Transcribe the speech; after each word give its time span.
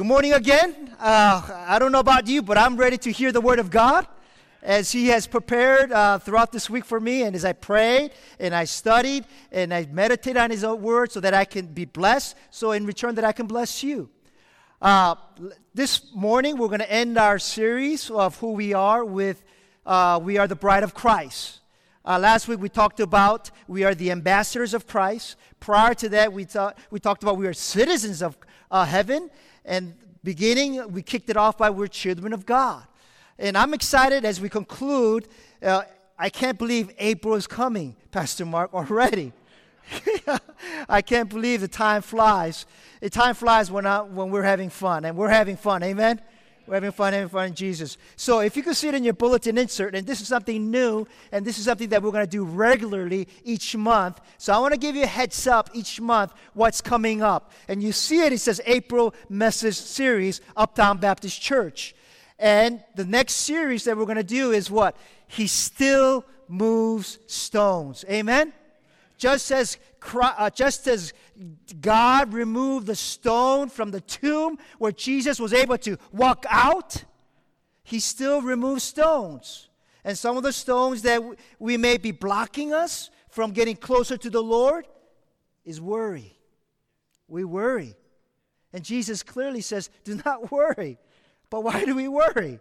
Good 0.00 0.06
morning 0.06 0.32
again. 0.32 0.96
Uh, 0.98 1.42
I 1.68 1.78
don't 1.78 1.92
know 1.92 2.00
about 2.00 2.26
you, 2.26 2.40
but 2.40 2.56
I'm 2.56 2.78
ready 2.78 2.96
to 2.96 3.12
hear 3.12 3.32
the 3.32 3.40
Word 3.42 3.58
of 3.58 3.70
God 3.70 4.06
as 4.62 4.90
He 4.90 5.08
has 5.08 5.26
prepared 5.26 5.92
uh, 5.92 6.18
throughout 6.18 6.52
this 6.52 6.70
week 6.70 6.86
for 6.86 6.98
me. 6.98 7.24
And 7.24 7.36
as 7.36 7.44
I 7.44 7.52
prayed 7.52 8.12
and 8.38 8.54
I 8.54 8.64
studied 8.64 9.26
and 9.52 9.74
I 9.74 9.86
meditated 9.92 10.38
on 10.38 10.52
His 10.52 10.64
Word 10.64 11.12
so 11.12 11.20
that 11.20 11.34
I 11.34 11.44
can 11.44 11.66
be 11.66 11.84
blessed, 11.84 12.34
so 12.48 12.72
in 12.72 12.86
return, 12.86 13.14
that 13.16 13.24
I 13.24 13.32
can 13.32 13.46
bless 13.46 13.82
you. 13.82 14.08
Uh, 14.80 15.16
this 15.74 16.14
morning, 16.14 16.56
we're 16.56 16.68
going 16.68 16.80
to 16.80 16.90
end 16.90 17.18
our 17.18 17.38
series 17.38 18.10
of 18.10 18.38
who 18.38 18.52
we 18.52 18.72
are 18.72 19.04
with 19.04 19.44
uh, 19.84 20.18
We 20.22 20.38
Are 20.38 20.48
the 20.48 20.56
Bride 20.56 20.82
of 20.82 20.94
Christ. 20.94 21.60
Uh, 22.06 22.18
last 22.18 22.48
week 22.48 22.58
we 22.58 22.70
talked 22.70 23.00
about 23.00 23.50
we 23.68 23.84
are 23.84 23.94
the 23.94 24.10
ambassadors 24.10 24.72
of 24.72 24.86
Christ. 24.86 25.36
Prior 25.60 25.92
to 25.92 26.08
that, 26.08 26.32
we, 26.32 26.46
ta- 26.46 26.72
we 26.90 27.00
talked 27.00 27.22
about 27.22 27.36
we 27.36 27.46
are 27.46 27.52
citizens 27.52 28.22
of 28.22 28.38
uh, 28.70 28.86
heaven. 28.86 29.28
And 29.64 29.94
beginning, 30.22 30.92
we 30.92 31.02
kicked 31.02 31.30
it 31.30 31.36
off 31.36 31.58
by 31.58 31.70
we're 31.70 31.86
children 31.86 32.32
of 32.32 32.46
God. 32.46 32.82
And 33.38 33.56
I'm 33.56 33.72
excited 33.74 34.24
as 34.24 34.40
we 34.40 34.48
conclude. 34.48 35.28
Uh, 35.62 35.82
I 36.18 36.28
can't 36.28 36.58
believe 36.58 36.90
April 36.98 37.34
is 37.34 37.46
coming, 37.46 37.96
Pastor 38.10 38.44
Mark, 38.44 38.74
already. 38.74 39.32
I 40.88 41.02
can't 41.02 41.28
believe 41.28 41.62
the 41.62 41.68
time 41.68 42.02
flies. 42.02 42.66
The 43.00 43.10
time 43.10 43.34
flies 43.34 43.70
when, 43.70 43.86
I, 43.86 44.02
when 44.02 44.30
we're 44.30 44.42
having 44.42 44.70
fun, 44.70 45.04
and 45.04 45.16
we're 45.16 45.30
having 45.30 45.56
fun. 45.56 45.82
Amen? 45.82 46.20
We're 46.70 46.76
having 46.76 46.92
fun, 46.92 47.12
having 47.12 47.28
fun 47.28 47.46
in 47.48 47.54
Jesus. 47.54 47.98
So 48.14 48.38
if 48.38 48.56
you 48.56 48.62
can 48.62 48.74
see 48.74 48.86
it 48.86 48.94
in 48.94 49.02
your 49.02 49.14
bulletin 49.14 49.58
insert, 49.58 49.96
and 49.96 50.06
this 50.06 50.20
is 50.20 50.28
something 50.28 50.70
new, 50.70 51.04
and 51.32 51.44
this 51.44 51.58
is 51.58 51.64
something 51.64 51.88
that 51.88 52.00
we're 52.00 52.12
going 52.12 52.24
to 52.24 52.30
do 52.30 52.44
regularly 52.44 53.26
each 53.42 53.74
month. 53.74 54.20
So 54.38 54.52
I 54.52 54.58
want 54.60 54.72
to 54.74 54.78
give 54.78 54.94
you 54.94 55.02
a 55.02 55.08
heads 55.08 55.48
up 55.48 55.70
each 55.74 56.00
month 56.00 56.32
what's 56.54 56.80
coming 56.80 57.22
up. 57.22 57.50
And 57.66 57.82
you 57.82 57.90
see 57.90 58.24
it, 58.24 58.32
it 58.32 58.38
says 58.38 58.60
April 58.66 59.16
Message 59.28 59.74
Series, 59.74 60.42
Uptown 60.56 60.98
Baptist 60.98 61.42
Church. 61.42 61.92
And 62.38 62.84
the 62.94 63.04
next 63.04 63.32
series 63.34 63.82
that 63.82 63.96
we're 63.96 64.04
going 64.04 64.16
to 64.16 64.22
do 64.22 64.52
is 64.52 64.70
what? 64.70 64.96
He 65.26 65.48
still 65.48 66.24
moves 66.46 67.18
stones. 67.26 68.04
Amen? 68.08 68.52
Just 69.20 69.52
as, 69.52 69.76
uh, 70.14 70.48
just 70.48 70.88
as 70.88 71.12
God 71.82 72.32
removed 72.32 72.86
the 72.86 72.96
stone 72.96 73.68
from 73.68 73.90
the 73.90 74.00
tomb 74.00 74.56
where 74.78 74.92
Jesus 74.92 75.38
was 75.38 75.52
able 75.52 75.76
to 75.76 75.98
walk 76.10 76.46
out, 76.48 77.04
He 77.82 78.00
still 78.00 78.40
removes 78.40 78.82
stones. 78.82 79.68
And 80.04 80.16
some 80.16 80.38
of 80.38 80.42
the 80.42 80.54
stones 80.54 81.02
that 81.02 81.22
we 81.58 81.76
may 81.76 81.98
be 81.98 82.12
blocking 82.12 82.72
us 82.72 83.10
from 83.28 83.50
getting 83.50 83.76
closer 83.76 84.16
to 84.16 84.30
the 84.30 84.42
Lord 84.42 84.88
is 85.66 85.82
worry. 85.82 86.38
We 87.28 87.44
worry. 87.44 87.96
And 88.72 88.82
Jesus 88.82 89.22
clearly 89.22 89.60
says, 89.60 89.90
do 90.02 90.18
not 90.24 90.50
worry. 90.50 90.96
But 91.50 91.62
why 91.62 91.84
do 91.84 91.94
we 91.94 92.08
worry? 92.08 92.58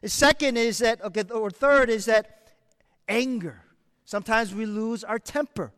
The 0.00 0.08
second 0.08 0.56
is 0.56 0.78
that, 0.78 1.04
okay, 1.04 1.24
or 1.30 1.50
third 1.50 1.90
is 1.90 2.06
that 2.06 2.54
anger. 3.06 3.62
Sometimes 4.06 4.54
we 4.54 4.64
lose 4.64 5.04
our 5.04 5.18
temper 5.18 5.70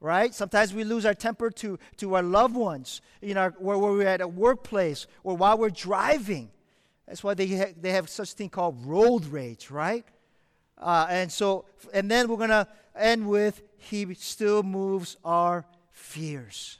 right? 0.00 0.34
Sometimes 0.34 0.74
we 0.74 0.84
lose 0.84 1.06
our 1.06 1.14
temper 1.14 1.50
to, 1.50 1.78
to 1.96 2.14
our 2.14 2.22
loved 2.22 2.54
ones, 2.54 3.00
you 3.20 3.34
know, 3.34 3.50
where, 3.58 3.78
we're 3.78 4.06
at 4.06 4.20
a 4.20 4.28
workplace 4.28 5.06
or 5.24 5.36
while 5.36 5.58
we're 5.58 5.70
driving. 5.70 6.50
That's 7.06 7.24
why 7.24 7.34
they, 7.34 7.46
ha- 7.46 7.74
they 7.80 7.92
have 7.92 8.08
such 8.08 8.32
a 8.32 8.36
thing 8.36 8.50
called 8.50 8.84
road 8.84 9.24
rage, 9.26 9.70
right? 9.70 10.04
Uh, 10.78 11.06
and 11.08 11.32
so, 11.32 11.64
and 11.94 12.10
then 12.10 12.28
we're 12.28 12.36
going 12.36 12.50
to 12.50 12.68
end 12.94 13.26
with 13.28 13.62
He 13.78 14.12
still 14.14 14.62
moves 14.62 15.16
our 15.24 15.64
fears. 15.92 16.78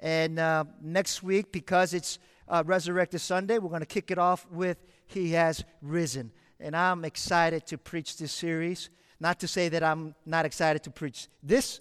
And 0.00 0.38
uh, 0.38 0.64
next 0.82 1.22
week, 1.22 1.52
because 1.52 1.94
it's 1.94 2.18
uh, 2.48 2.62
Resurrected 2.66 3.20
Sunday, 3.20 3.58
we're 3.58 3.70
going 3.70 3.80
to 3.80 3.86
kick 3.86 4.10
it 4.10 4.18
off 4.18 4.46
with 4.50 4.78
He 5.06 5.32
has 5.32 5.64
risen. 5.80 6.32
And 6.58 6.76
I'm 6.76 7.04
excited 7.04 7.66
to 7.66 7.78
preach 7.78 8.16
this 8.16 8.32
series. 8.32 8.90
Not 9.20 9.38
to 9.40 9.48
say 9.48 9.68
that 9.68 9.82
I'm 9.82 10.14
not 10.26 10.44
excited 10.44 10.82
to 10.84 10.90
preach 10.90 11.28
this 11.42 11.80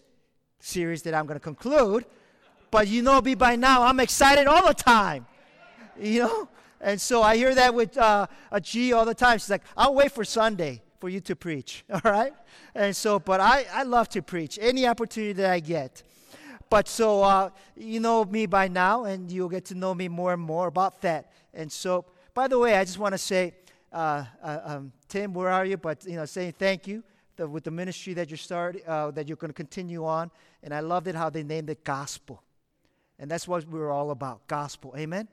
series 0.63 1.01
that 1.03 1.13
I'm 1.13 1.25
going 1.25 1.39
to 1.39 1.43
conclude, 1.43 2.05
but 2.71 2.87
you 2.87 3.01
know 3.01 3.21
me 3.21 3.35
by 3.35 3.55
now, 3.55 3.83
I'm 3.83 3.99
excited 3.99 4.47
all 4.47 4.65
the 4.65 4.73
time. 4.73 5.27
You 5.99 6.21
know? 6.21 6.49
And 6.81 6.99
so 6.99 7.21
I 7.21 7.37
hear 7.37 7.53
that 7.53 7.73
with 7.73 7.97
uh, 7.97 8.27
a 8.51 8.59
G 8.59 8.93
all 8.93 9.05
the 9.05 9.13
time. 9.13 9.37
She's 9.37 9.49
like, 9.49 9.63
I'll 9.77 9.93
wait 9.93 10.11
for 10.11 10.25
Sunday 10.25 10.81
for 10.99 11.09
you 11.09 11.19
to 11.21 11.35
preach, 11.35 11.83
all 11.93 12.01
right? 12.03 12.33
And 12.73 12.95
so, 12.95 13.19
but 13.19 13.39
I, 13.39 13.65
I 13.71 13.83
love 13.83 14.09
to 14.09 14.21
preach 14.21 14.57
any 14.61 14.87
opportunity 14.87 15.33
that 15.33 15.51
I 15.51 15.59
get. 15.59 16.03
But 16.69 16.87
so, 16.87 17.21
uh, 17.21 17.49
you 17.75 17.99
know 17.99 18.25
me 18.25 18.47
by 18.47 18.67
now, 18.67 19.03
and 19.03 19.31
you'll 19.31 19.49
get 19.49 19.65
to 19.65 19.75
know 19.75 19.93
me 19.93 20.07
more 20.07 20.33
and 20.33 20.41
more 20.41 20.67
about 20.67 21.01
that. 21.01 21.31
And 21.53 21.71
so, 21.71 22.05
by 22.33 22.47
the 22.47 22.57
way, 22.57 22.75
I 22.75 22.83
just 22.83 22.97
want 22.97 23.13
to 23.13 23.19
say, 23.19 23.53
uh, 23.91 24.25
uh 24.41 24.59
um, 24.63 24.91
Tim, 25.07 25.33
where 25.33 25.49
are 25.49 25.65
you? 25.65 25.77
But, 25.77 26.03
you 26.05 26.15
know, 26.15 26.25
saying 26.25 26.53
thank 26.57 26.87
you 26.87 27.03
the, 27.35 27.47
with 27.47 27.63
the 27.63 27.71
ministry 27.71 28.13
that 28.13 28.29
you 28.31 28.37
start, 28.37 28.77
uh, 28.87 29.11
that 29.11 29.27
you're 29.27 29.37
going 29.37 29.49
to 29.49 29.55
continue 29.55 30.05
on. 30.05 30.31
And 30.61 30.73
I 30.73 30.79
loved 30.79 31.07
it 31.07 31.15
how 31.15 31.29
they 31.29 31.43
named 31.43 31.69
it 31.69 31.83
gospel. 31.83 32.41
And 33.19 33.29
that's 33.29 33.47
what 33.47 33.67
we 33.67 33.79
are 33.79 33.91
all 33.91 34.11
about 34.11 34.47
gospel. 34.47 34.93
Amen? 34.97 35.27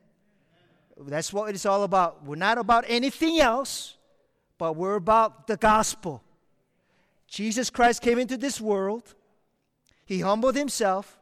That's 0.96 1.32
what 1.32 1.54
it's 1.54 1.66
all 1.66 1.82
about. 1.84 2.24
We're 2.24 2.36
not 2.36 2.58
about 2.58 2.84
anything 2.88 3.40
else, 3.40 3.96
but 4.58 4.76
we're 4.76 4.96
about 4.96 5.46
the 5.46 5.56
gospel. 5.56 6.22
Jesus 7.26 7.70
Christ 7.70 8.02
came 8.02 8.18
into 8.18 8.36
this 8.36 8.60
world, 8.60 9.14
he 10.04 10.20
humbled 10.20 10.56
himself, 10.56 11.18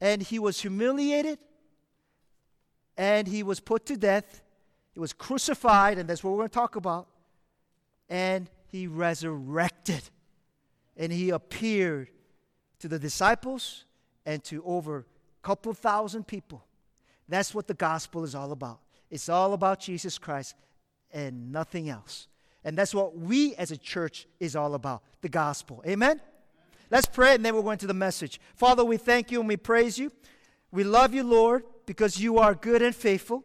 and 0.00 0.22
he 0.22 0.38
was 0.38 0.60
humiliated, 0.60 1.38
and 2.96 3.26
he 3.26 3.42
was 3.42 3.60
put 3.60 3.84
to 3.86 3.96
death. 3.96 4.42
He 4.92 5.00
was 5.00 5.12
crucified, 5.12 5.98
and 5.98 6.08
that's 6.08 6.24
what 6.24 6.30
we're 6.30 6.38
going 6.38 6.48
to 6.48 6.54
talk 6.54 6.76
about. 6.76 7.08
And 8.08 8.48
he 8.76 8.86
resurrected 8.86 10.02
and 10.96 11.12
he 11.12 11.30
appeared 11.30 12.10
to 12.78 12.88
the 12.88 12.98
disciples 12.98 13.84
and 14.24 14.44
to 14.44 14.62
over 14.64 14.98
a 14.98 15.04
couple 15.42 15.72
thousand 15.72 16.26
people. 16.26 16.64
That's 17.28 17.54
what 17.54 17.66
the 17.66 17.74
gospel 17.74 18.22
is 18.24 18.34
all 18.34 18.52
about. 18.52 18.80
It's 19.10 19.28
all 19.28 19.52
about 19.52 19.80
Jesus 19.80 20.18
Christ 20.18 20.54
and 21.12 21.52
nothing 21.52 21.88
else. 21.88 22.28
And 22.64 22.76
that's 22.76 22.94
what 22.94 23.16
we 23.16 23.54
as 23.54 23.70
a 23.70 23.76
church 23.76 24.26
is 24.40 24.54
all 24.54 24.74
about 24.74 25.02
the 25.22 25.28
gospel. 25.28 25.82
Amen? 25.86 26.20
Let's 26.90 27.06
pray 27.06 27.34
and 27.34 27.44
then 27.44 27.54
we'll 27.54 27.62
go 27.62 27.70
into 27.70 27.86
the 27.86 27.94
message. 27.94 28.40
Father, 28.54 28.84
we 28.84 28.96
thank 28.96 29.30
you 29.30 29.40
and 29.40 29.48
we 29.48 29.56
praise 29.56 29.98
you. 29.98 30.12
We 30.70 30.84
love 30.84 31.14
you, 31.14 31.24
Lord, 31.24 31.64
because 31.86 32.20
you 32.20 32.38
are 32.38 32.54
good 32.54 32.82
and 32.82 32.94
faithful. 32.94 33.44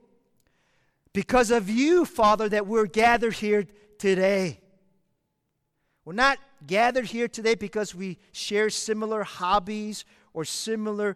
Because 1.13 1.51
of 1.51 1.69
you, 1.69 2.05
Father, 2.05 2.49
that 2.49 2.67
we're 2.67 2.85
gathered 2.85 3.33
here 3.33 3.65
today. 3.97 4.60
We're 6.03 6.13
not 6.13 6.39
gathered 6.65 7.05
here 7.05 7.27
today 7.27 7.55
because 7.55 7.93
we 7.93 8.17
share 8.31 8.69
similar 8.69 9.23
hobbies 9.23 10.03
or 10.33 10.45
similar 10.45 11.15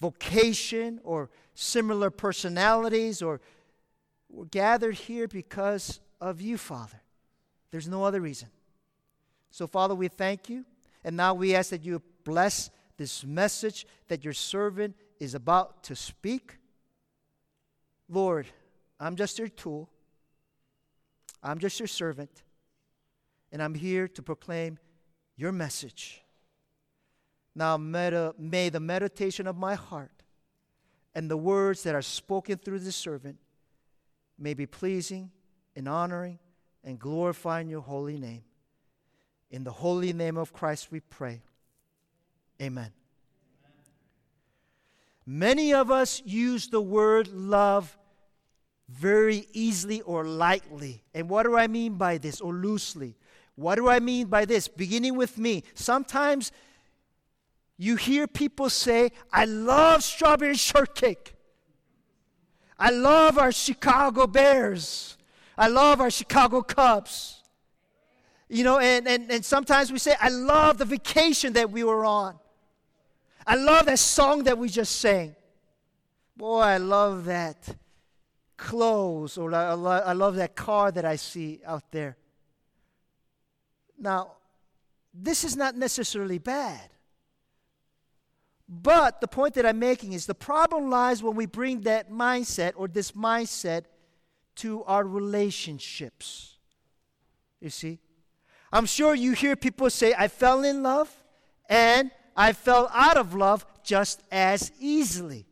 vocation 0.00 1.00
or 1.04 1.30
similar 1.54 2.10
personalities 2.10 3.22
or 3.22 3.40
we're 4.28 4.46
gathered 4.46 4.96
here 4.96 5.28
because 5.28 6.00
of 6.20 6.40
you, 6.40 6.58
Father. 6.58 7.00
There's 7.70 7.88
no 7.88 8.04
other 8.04 8.20
reason. 8.20 8.48
So, 9.50 9.66
Father, 9.66 9.94
we 9.94 10.08
thank 10.08 10.48
you. 10.48 10.64
And 11.04 11.16
now 11.16 11.34
we 11.34 11.54
ask 11.54 11.70
that 11.70 11.84
you 11.84 12.02
bless 12.24 12.70
this 12.96 13.24
message 13.24 13.86
that 14.08 14.24
your 14.24 14.32
servant 14.32 14.96
is 15.20 15.34
about 15.34 15.84
to 15.84 15.94
speak. 15.94 16.58
Lord, 18.08 18.46
I'm 18.98 19.14
just 19.14 19.38
your 19.38 19.48
tool, 19.48 19.88
I'm 21.42 21.58
just 21.58 21.78
your 21.78 21.86
servant 21.86 22.42
and 23.52 23.62
I'm 23.62 23.74
here 23.74 24.08
to 24.08 24.22
proclaim 24.22 24.78
your 25.36 25.52
message. 25.52 26.22
Now, 27.54 27.76
may 27.76 28.68
the 28.68 28.80
meditation 28.80 29.46
of 29.46 29.56
my 29.56 29.74
heart 29.74 30.22
and 31.14 31.30
the 31.30 31.36
words 31.36 31.82
that 31.84 31.94
are 31.94 32.02
spoken 32.02 32.58
through 32.58 32.80
this 32.80 32.96
servant 32.96 33.38
may 34.38 34.52
be 34.52 34.66
pleasing 34.66 35.30
and 35.74 35.88
honoring 35.88 36.38
and 36.84 36.98
glorifying 36.98 37.68
your 37.68 37.80
holy 37.80 38.18
name. 38.18 38.44
In 39.50 39.64
the 39.64 39.72
holy 39.72 40.12
name 40.12 40.36
of 40.36 40.52
Christ 40.52 40.90
we 40.90 41.00
pray. 41.00 41.40
Amen. 42.60 42.92
Many 45.24 45.72
of 45.72 45.90
us 45.90 46.22
use 46.24 46.68
the 46.68 46.80
word 46.80 47.28
love 47.28 47.96
very 48.88 49.48
easily 49.52 50.00
or 50.02 50.24
lightly. 50.24 51.02
And 51.14 51.28
what 51.28 51.44
do 51.44 51.56
I 51.56 51.66
mean 51.66 51.94
by 51.94 52.18
this, 52.18 52.40
or 52.40 52.52
loosely? 52.52 53.16
What 53.56 53.76
do 53.76 53.88
I 53.88 54.00
mean 54.00 54.28
by 54.28 54.44
this? 54.44 54.68
Beginning 54.68 55.16
with 55.16 55.38
me. 55.38 55.64
Sometimes 55.74 56.52
you 57.78 57.96
hear 57.96 58.26
people 58.26 58.70
say, 58.70 59.10
I 59.32 59.46
love 59.46 60.04
strawberry 60.04 60.54
shortcake. 60.56 61.34
I 62.78 62.90
love 62.90 63.38
our 63.38 63.52
Chicago 63.52 64.26
Bears. 64.26 65.16
I 65.56 65.68
love 65.68 66.00
our 66.00 66.10
Chicago 66.10 66.62
Cubs. 66.62 67.42
You 68.48 68.62
know, 68.62 68.78
and, 68.78 69.08
and, 69.08 69.30
and 69.30 69.44
sometimes 69.44 69.90
we 69.90 69.98
say, 69.98 70.14
I 70.20 70.28
love 70.28 70.78
the 70.78 70.84
vacation 70.84 71.54
that 71.54 71.70
we 71.70 71.82
were 71.82 72.04
on. 72.04 72.38
I 73.46 73.56
love 73.56 73.86
that 73.86 73.98
song 73.98 74.44
that 74.44 74.58
we 74.58 74.68
just 74.68 75.00
sang. 75.00 75.34
Boy, 76.36 76.60
I 76.60 76.76
love 76.76 77.24
that 77.24 77.74
clothes, 78.56 79.38
or 79.38 79.54
I, 79.54 79.72
I 79.72 80.12
love 80.12 80.36
that 80.36 80.54
car 80.54 80.90
that 80.92 81.04
I 81.04 81.16
see 81.16 81.60
out 81.66 81.90
there. 81.90 82.16
Now, 83.98 84.32
this 85.12 85.44
is 85.44 85.56
not 85.56 85.76
necessarily 85.76 86.38
bad. 86.38 86.90
But 88.68 89.20
the 89.20 89.28
point 89.28 89.54
that 89.54 89.64
I'm 89.64 89.78
making 89.78 90.12
is 90.12 90.26
the 90.26 90.34
problem 90.34 90.90
lies 90.90 91.22
when 91.22 91.36
we 91.36 91.46
bring 91.46 91.82
that 91.82 92.10
mindset 92.10 92.72
or 92.76 92.88
this 92.88 93.12
mindset 93.12 93.84
to 94.56 94.82
our 94.84 95.04
relationships. 95.04 96.56
You 97.60 97.70
see? 97.70 97.98
I'm 98.72 98.86
sure 98.86 99.14
you 99.14 99.32
hear 99.32 99.54
people 99.54 99.88
say, 99.90 100.14
I 100.16 100.28
fell 100.28 100.64
in 100.64 100.82
love 100.82 101.10
and 101.68 102.10
I 102.36 102.52
fell 102.52 102.90
out 102.92 103.16
of 103.16 103.34
love 103.34 103.64
just 103.82 104.22
as 104.30 104.72
easily. 104.80 105.46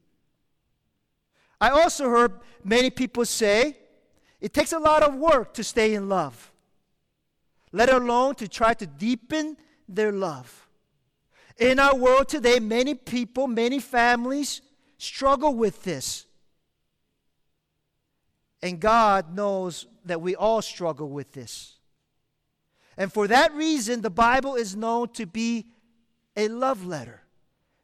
I 1.61 1.71
also 1.71 2.11
heard 2.11 2.41
many 2.65 2.91
people 2.91 3.25
say, 3.25 3.77
it 4.41 4.53
takes 4.53 4.73
a 4.73 4.79
lot 4.79 5.03
of 5.03 5.15
work 5.15 5.55
to 5.55 5.65
stay 5.65 5.95
in 5.95 6.09
love, 6.09 6.53
let 7.75 7.91
alone 7.91 8.37
to 8.37 8.47
try 8.47 8.73
to 8.73 8.87
deepen 8.87 9.57
their 9.89 10.13
love. 10.13 10.69
In 11.59 11.81
our 11.81 11.97
world 11.97 12.29
today, 12.29 12.61
many 12.61 12.95
people, 12.95 13.49
many 13.49 13.81
families 13.81 14.63
struggle 14.97 15.53
with 15.57 15.83
this. 15.83 16.25
And 18.63 18.79
God 18.79 19.35
knows 19.35 19.89
that 20.05 20.21
we 20.21 20.37
all 20.37 20.63
struggle 20.63 21.09
with 21.09 21.33
this. 21.33 21.75
And 22.97 23.13
for 23.13 23.27
that 23.27 23.53
reason, 23.53 24.03
the 24.03 24.11
Bible 24.11 24.55
is 24.55 24.77
known 24.77 25.09
to 25.15 25.27
be 25.27 25.67
a 26.37 26.47
love 26.47 26.87
letter. 26.87 27.23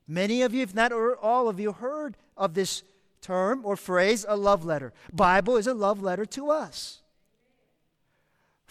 Many 0.06 0.42
of 0.42 0.54
you, 0.54 0.62
if 0.62 0.72
not 0.72 0.92
all 0.92 1.48
of 1.48 1.58
you, 1.58 1.72
heard 1.72 2.16
of 2.36 2.54
this 2.54 2.84
term 3.20 3.62
or 3.64 3.74
phrase, 3.74 4.24
a 4.28 4.36
love 4.36 4.64
letter. 4.64 4.92
Bible 5.12 5.56
is 5.56 5.66
a 5.66 5.74
love 5.74 6.00
letter 6.00 6.26
to 6.26 6.48
us. 6.50 7.02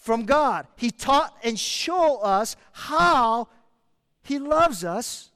From 0.10 0.26
God. 0.26 0.66
He 0.76 0.90
taught 0.90 1.38
and 1.44 1.60
showed 1.60 2.22
us 2.24 2.56
how 2.72 3.48
He 4.24 4.40
loves 4.40 4.84
us 4.84 5.30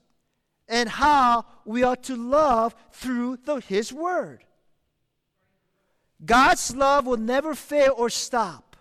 and 0.66 0.88
how 0.88 1.44
we 1.64 1.84
ought 1.84 2.02
to 2.02 2.16
love 2.16 2.74
through 2.90 3.38
the, 3.44 3.60
His 3.60 3.92
Word. 3.92 4.42
God's 6.26 6.74
love 6.74 7.06
will 7.06 7.18
never 7.18 7.54
fail 7.54 7.94
or 7.96 8.10
stop. 8.10 8.76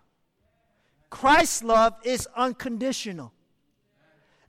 Christ's 1.11 1.63
love 1.63 1.93
is 2.03 2.27
unconditional. 2.35 3.31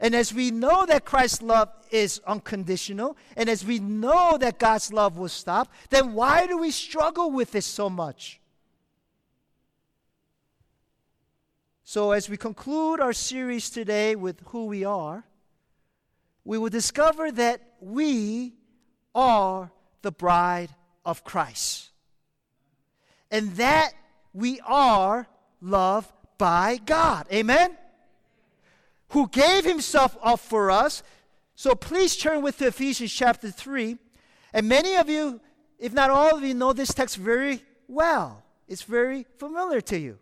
And 0.01 0.15
as 0.15 0.33
we 0.33 0.51
know 0.51 0.87
that 0.87 1.05
Christ's 1.05 1.43
love 1.43 1.69
is 1.91 2.23
unconditional, 2.27 3.19
and 3.37 3.51
as 3.51 3.67
we 3.67 3.81
know 3.81 4.39
that 4.39 4.59
God's 4.59 4.95
love 4.95 5.19
will 5.19 5.29
stop, 5.29 5.71
then 5.91 6.15
why 6.15 6.47
do 6.47 6.57
we 6.57 6.71
struggle 6.71 7.31
with 7.31 7.53
this 7.53 7.67
so 7.67 7.91
much? 7.91 8.41
So, 11.85 12.13
as 12.13 12.29
we 12.29 12.37
conclude 12.37 13.01
our 13.01 13.13
series 13.13 13.71
today 13.71 14.17
with 14.17 14.41
who 14.47 14.67
we 14.67 14.85
are, 14.85 15.25
we 16.45 16.59
will 16.59 16.71
discover 16.71 17.31
that 17.33 17.61
we 17.81 18.55
are 19.15 19.71
the 20.03 20.11
bride 20.11 20.71
of 21.05 21.25
Christ. 21.25 21.91
And 23.31 23.53
that 23.57 23.93
we 24.33 24.61
are 24.61 25.29
loved 25.61 26.11
by 26.39 26.81
God. 26.85 27.27
Amen? 27.33 27.77
who 29.15 29.29
gave 29.29 29.65
himself 29.65 30.17
up 30.25 30.41
for 30.41 30.73
us. 30.73 31.05
So 31.55 31.77
please 31.77 32.17
turn 32.17 32.43
with 32.43 32.59
to 32.59 32.67
Ephesians 32.67 33.13
chapter 33.13 33.49
3. 33.49 33.97
And 34.53 34.69
many 34.69 34.97
of 34.97 35.09
you, 35.09 35.41
if 35.79 35.93
not 35.93 36.11
all 36.11 36.37
of 36.37 36.43
you, 36.43 36.53
know 36.53 36.73
this 36.73 36.93
text 36.93 37.17
very 37.17 37.63
well. 37.87 38.43
It's 38.67 38.83
very 38.83 39.25
familiar 39.39 39.81
to 39.83 39.99
you. 39.99 40.19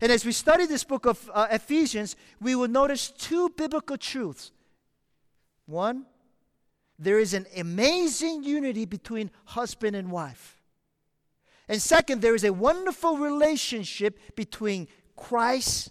And 0.00 0.10
as 0.10 0.24
we 0.24 0.32
study 0.32 0.66
this 0.66 0.84
book 0.84 1.06
of 1.06 1.30
uh, 1.34 1.48
Ephesians, 1.50 2.16
we 2.40 2.54
will 2.54 2.68
notice 2.68 3.10
two 3.10 3.50
biblical 3.50 3.98
truths. 3.98 4.50
One, 5.66 6.06
there 6.98 7.18
is 7.18 7.34
an 7.34 7.46
amazing 7.56 8.42
unity 8.42 8.84
between 8.84 9.30
husband 9.44 9.96
and 9.96 10.10
wife. 10.10 10.56
And 11.68 11.80
second, 11.80 12.20
there 12.20 12.34
is 12.34 12.44
a 12.44 12.52
wonderful 12.52 13.16
relationship 13.18 14.18
between 14.34 14.88
Christ 15.16 15.90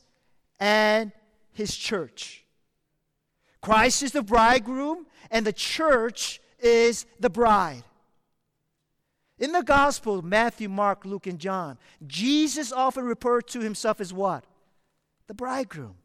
and 0.60 1.12
his 1.52 1.76
church. 1.76 2.44
Christ 3.62 4.04
is 4.04 4.12
the 4.12 4.24
bridegroom, 4.24 5.06
and 5.32 5.46
the 5.46 5.54
church 5.54 6.42
is 6.60 7.06
the 7.20 7.30
bride. 7.30 7.84
In 9.40 9.54
the 9.54 9.64
Gospel, 9.64 10.22
Matthew, 10.22 10.68
Mark, 10.68 11.06
Luke, 11.06 11.26
and 11.26 11.40
John, 11.40 11.78
Jesus 12.06 12.72
often 12.72 13.06
referred 13.06 13.48
to 13.48 13.62
himself 13.62 14.02
as 14.02 14.14
what? 14.14 14.44
The 15.28 15.34
bridegroom. 15.34 15.96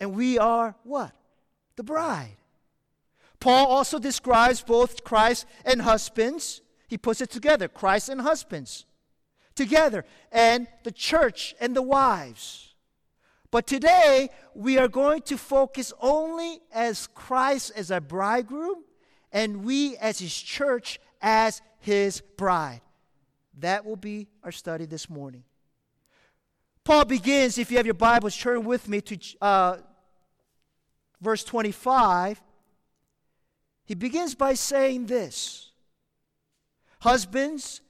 And 0.00 0.14
we 0.14 0.38
are 0.38 0.74
what? 0.82 1.12
The 1.76 1.84
bride. 1.84 2.36
Paul 3.38 3.66
also 3.66 3.98
describes 3.98 4.60
both 4.60 5.04
Christ 5.04 5.46
and 5.64 5.82
husbands. 5.82 6.62
He 6.88 6.98
puts 6.98 7.20
it 7.20 7.30
together 7.30 7.68
Christ 7.68 8.08
and 8.08 8.20
husbands 8.20 8.86
together, 9.60 10.04
and 10.32 10.66
the 10.84 10.92
church 10.92 11.54
and 11.60 11.76
the 11.76 11.82
wives. 11.82 12.74
But 13.50 13.66
today, 13.66 14.30
we 14.54 14.78
are 14.78 14.88
going 14.88 15.22
to 15.22 15.36
focus 15.36 15.92
only 16.00 16.60
as 16.72 17.08
Christ 17.08 17.72
as 17.76 17.90
a 17.90 18.00
bridegroom 18.00 18.84
and 19.32 19.64
we 19.64 19.96
as 19.98 20.18
his 20.18 20.34
church 20.34 20.98
as 21.20 21.62
his 21.78 22.20
bride. 22.20 22.80
That 23.58 23.84
will 23.84 23.96
be 23.96 24.28
our 24.42 24.52
study 24.52 24.86
this 24.86 25.10
morning. 25.10 25.44
Paul 26.84 27.04
begins, 27.04 27.58
if 27.58 27.70
you 27.70 27.76
have 27.76 27.86
your 27.86 27.94
Bibles, 27.94 28.36
turn 28.36 28.64
with 28.64 28.88
me 28.88 29.00
to 29.02 29.18
uh, 29.40 29.76
verse 31.20 31.44
25. 31.44 32.40
He 33.84 33.94
begins 33.94 34.34
by 34.34 34.54
saying 34.54 35.06
this 35.06 35.72
Husbands, 37.00 37.80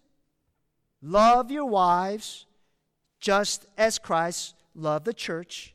love 1.03 1.51
your 1.51 1.67
wives 1.67 2.47
just 3.21 3.67
as 3.77 3.99
Christ 3.99 4.55
loved 4.75 5.05
the 5.05 5.15
church 5.15 5.75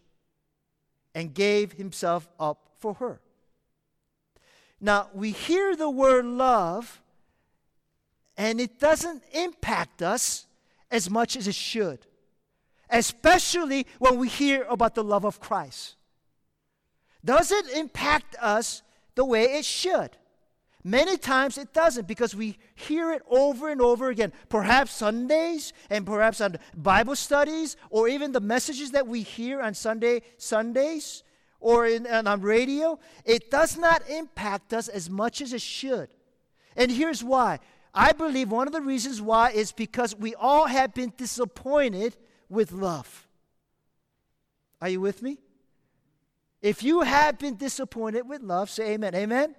and 1.13 1.33
gave 1.33 1.73
himself 1.73 2.27
up 2.39 2.69
for 2.79 2.95
her. 2.95 3.21
Now, 4.81 5.09
we 5.13 5.31
hear 5.31 5.75
the 5.75 5.89
word 5.89 6.25
love, 6.25 7.01
and 8.37 8.59
it 8.59 8.79
doesn't 8.79 9.23
impact 9.33 10.01
us 10.01 10.47
as 10.91 11.09
much 11.09 11.35
as 11.35 11.47
it 11.47 11.55
should, 11.55 11.99
especially 12.89 13.85
when 13.99 14.17
we 14.17 14.27
hear 14.27 14.63
about 14.69 14.95
the 14.95 15.03
love 15.03 15.25
of 15.25 15.39
Christ. 15.39 15.95
Does 17.23 17.51
it 17.51 17.69
impact 17.75 18.35
us 18.39 18.83
the 19.15 19.25
way 19.25 19.43
it 19.43 19.65
should? 19.65 20.17
Many 20.83 21.17
times 21.17 21.57
it 21.57 21.73
doesn't 21.73 22.07
because 22.07 22.35
we 22.35 22.59
hear 22.75 23.11
it 23.11 23.23
over 23.27 23.69
and 23.69 23.81
over 23.81 24.09
again. 24.09 24.31
Perhaps 24.49 24.91
Sundays 24.91 25.73
and 25.89 26.05
perhaps 26.05 26.39
on 26.41 26.57
Bible 26.77 27.15
studies 27.15 27.75
or 27.89 28.07
even 28.07 28.31
the 28.31 28.39
messages 28.39 28.91
that 28.91 29.07
we 29.07 29.23
hear 29.23 29.61
on 29.61 29.73
Sunday 29.73 30.21
Sundays 30.37 31.23
or 31.59 31.87
in, 31.87 32.05
on 32.05 32.39
radio, 32.41 32.99
it 33.25 33.49
does 33.49 33.79
not 33.79 34.07
impact 34.07 34.73
us 34.73 34.87
as 34.87 35.09
much 35.09 35.41
as 35.41 35.53
it 35.53 35.61
should. 35.61 36.07
And 36.75 36.91
here's 36.91 37.23
why. 37.23 37.59
I 37.95 38.11
believe 38.11 38.51
one 38.51 38.67
of 38.67 38.73
the 38.73 38.81
reasons 38.81 39.21
why 39.21 39.51
is 39.51 39.71
because 39.71 40.15
we 40.15 40.35
all 40.35 40.67
have 40.67 40.93
been 40.93 41.13
disappointed 41.15 42.17
with 42.49 42.71
love. 42.71 43.27
Are 44.81 44.89
you 44.89 44.99
with 44.99 45.21
me? 45.21 45.39
If 46.61 46.83
you 46.83 47.01
have 47.01 47.39
been 47.39 47.55
disappointed 47.55 48.27
with 48.27 48.41
love, 48.41 48.69
say 48.69 48.93
amen. 48.93 49.15
Amen. 49.15 49.55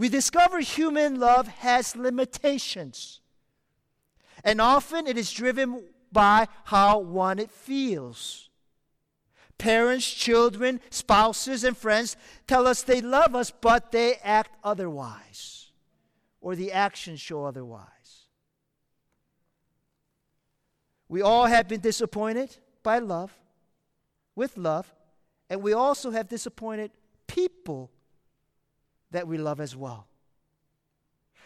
we 0.00 0.08
discover 0.08 0.60
human 0.60 1.20
love 1.20 1.46
has 1.46 1.94
limitations. 1.94 3.20
And 4.42 4.58
often 4.58 5.06
it 5.06 5.18
is 5.18 5.30
driven 5.30 5.84
by 6.10 6.48
how 6.64 7.00
one 7.00 7.38
it 7.38 7.50
feels. 7.50 8.48
Parents, 9.60 10.10
children, 10.10 10.80
spouses, 10.88 11.64
and 11.64 11.76
friends 11.76 12.16
tell 12.46 12.66
us 12.66 12.80
they 12.80 13.02
love 13.02 13.34
us, 13.34 13.50
but 13.50 13.92
they 13.92 14.14
act 14.24 14.56
otherwise, 14.64 15.66
or 16.40 16.56
the 16.56 16.72
actions 16.72 17.20
show 17.20 17.44
otherwise. 17.44 17.84
We 21.10 21.20
all 21.20 21.44
have 21.44 21.68
been 21.68 21.82
disappointed 21.82 22.56
by 22.82 23.00
love, 23.00 23.38
with 24.34 24.56
love, 24.56 24.90
and 25.50 25.60
we 25.62 25.74
also 25.74 26.10
have 26.10 26.26
disappointed 26.26 26.90
people 27.26 27.90
that 29.10 29.28
we 29.28 29.36
love 29.36 29.60
as 29.60 29.76
well. 29.76 30.06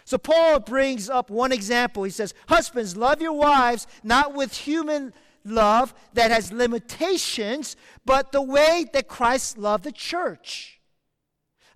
So 0.04 0.18
Paul 0.18 0.60
brings 0.60 1.10
up 1.10 1.30
one 1.30 1.50
example. 1.50 2.04
He 2.04 2.12
says, 2.12 2.32
Husbands, 2.46 2.96
love 2.96 3.20
your 3.20 3.32
wives, 3.32 3.88
not 4.04 4.34
with 4.34 4.54
human 4.56 5.12
love 5.44 5.94
that 6.14 6.30
has 6.30 6.52
limitations, 6.52 7.76
but 8.04 8.32
the 8.32 8.42
way 8.42 8.86
that 8.92 9.08
Christ 9.08 9.58
loved 9.58 9.84
the 9.84 9.92
church. 9.92 10.80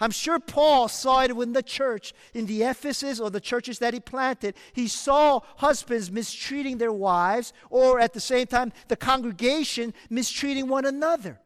I'm 0.00 0.12
sure 0.12 0.38
Paul 0.38 0.87
saw 0.88 1.22
it 1.22 1.30
in 1.32 1.52
the 1.52 1.62
church, 1.62 2.14
in 2.32 2.46
the 2.46 2.62
Ephesus 2.62 3.18
or 3.18 3.30
the 3.30 3.40
churches 3.40 3.80
that 3.80 3.94
he 3.94 4.00
planted. 4.00 4.54
He 4.72 4.87
saw 4.87 5.40
husbands 5.56 6.10
mistreating 6.10 6.78
their 6.78 6.92
wives, 6.92 7.52
or 7.68 7.98
at 7.98 8.12
the 8.14 8.20
same 8.20 8.46
time, 8.46 8.72
the 8.87 8.96
congregation 8.96 9.92
mistreating 10.08 10.68
one 10.68 10.84
another. 10.84 11.40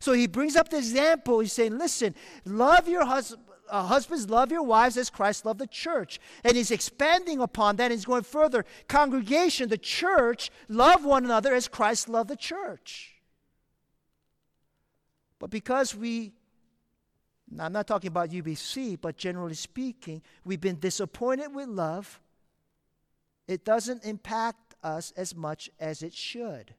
So 0.00 0.12
he 0.12 0.26
brings 0.26 0.56
up 0.56 0.70
the 0.70 0.78
example. 0.78 1.38
He's 1.38 1.52
saying, 1.52 1.78
listen, 1.78 2.16
love 2.44 2.88
your 2.88 3.04
husband. 3.04 3.42
Uh, 3.72 3.84
husbands, 3.84 4.28
love 4.28 4.52
your 4.52 4.62
wives 4.62 4.98
as 4.98 5.08
Christ 5.08 5.46
loved 5.46 5.58
the 5.58 5.66
church. 5.66 6.20
And 6.44 6.54
he's 6.54 6.70
expanding 6.70 7.40
upon 7.40 7.76
that. 7.76 7.90
He's 7.90 8.04
going 8.04 8.22
further. 8.22 8.66
Congregation, 8.86 9.70
the 9.70 9.78
church, 9.78 10.50
love 10.68 11.06
one 11.06 11.24
another 11.24 11.54
as 11.54 11.68
Christ 11.68 12.06
loved 12.06 12.28
the 12.28 12.36
church. 12.36 13.14
But 15.38 15.48
because 15.48 15.96
we 15.96 16.32
I'm 17.58 17.72
not 17.72 17.86
talking 17.86 18.08
about 18.08 18.30
UBC, 18.30 18.98
but 19.00 19.16
generally 19.16 19.54
speaking, 19.54 20.22
we've 20.44 20.60
been 20.60 20.78
disappointed 20.78 21.54
with 21.54 21.68
love. 21.68 22.20
It 23.46 23.64
doesn't 23.64 24.04
impact 24.04 24.74
us 24.82 25.12
as 25.16 25.34
much 25.34 25.70
as 25.78 26.02
it 26.02 26.14
should. 26.14 26.74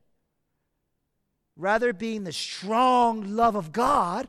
Rather, 1.55 1.93
being 1.93 2.23
the 2.23 2.31
strong 2.31 3.35
love 3.35 3.55
of 3.55 3.71
God, 3.71 4.27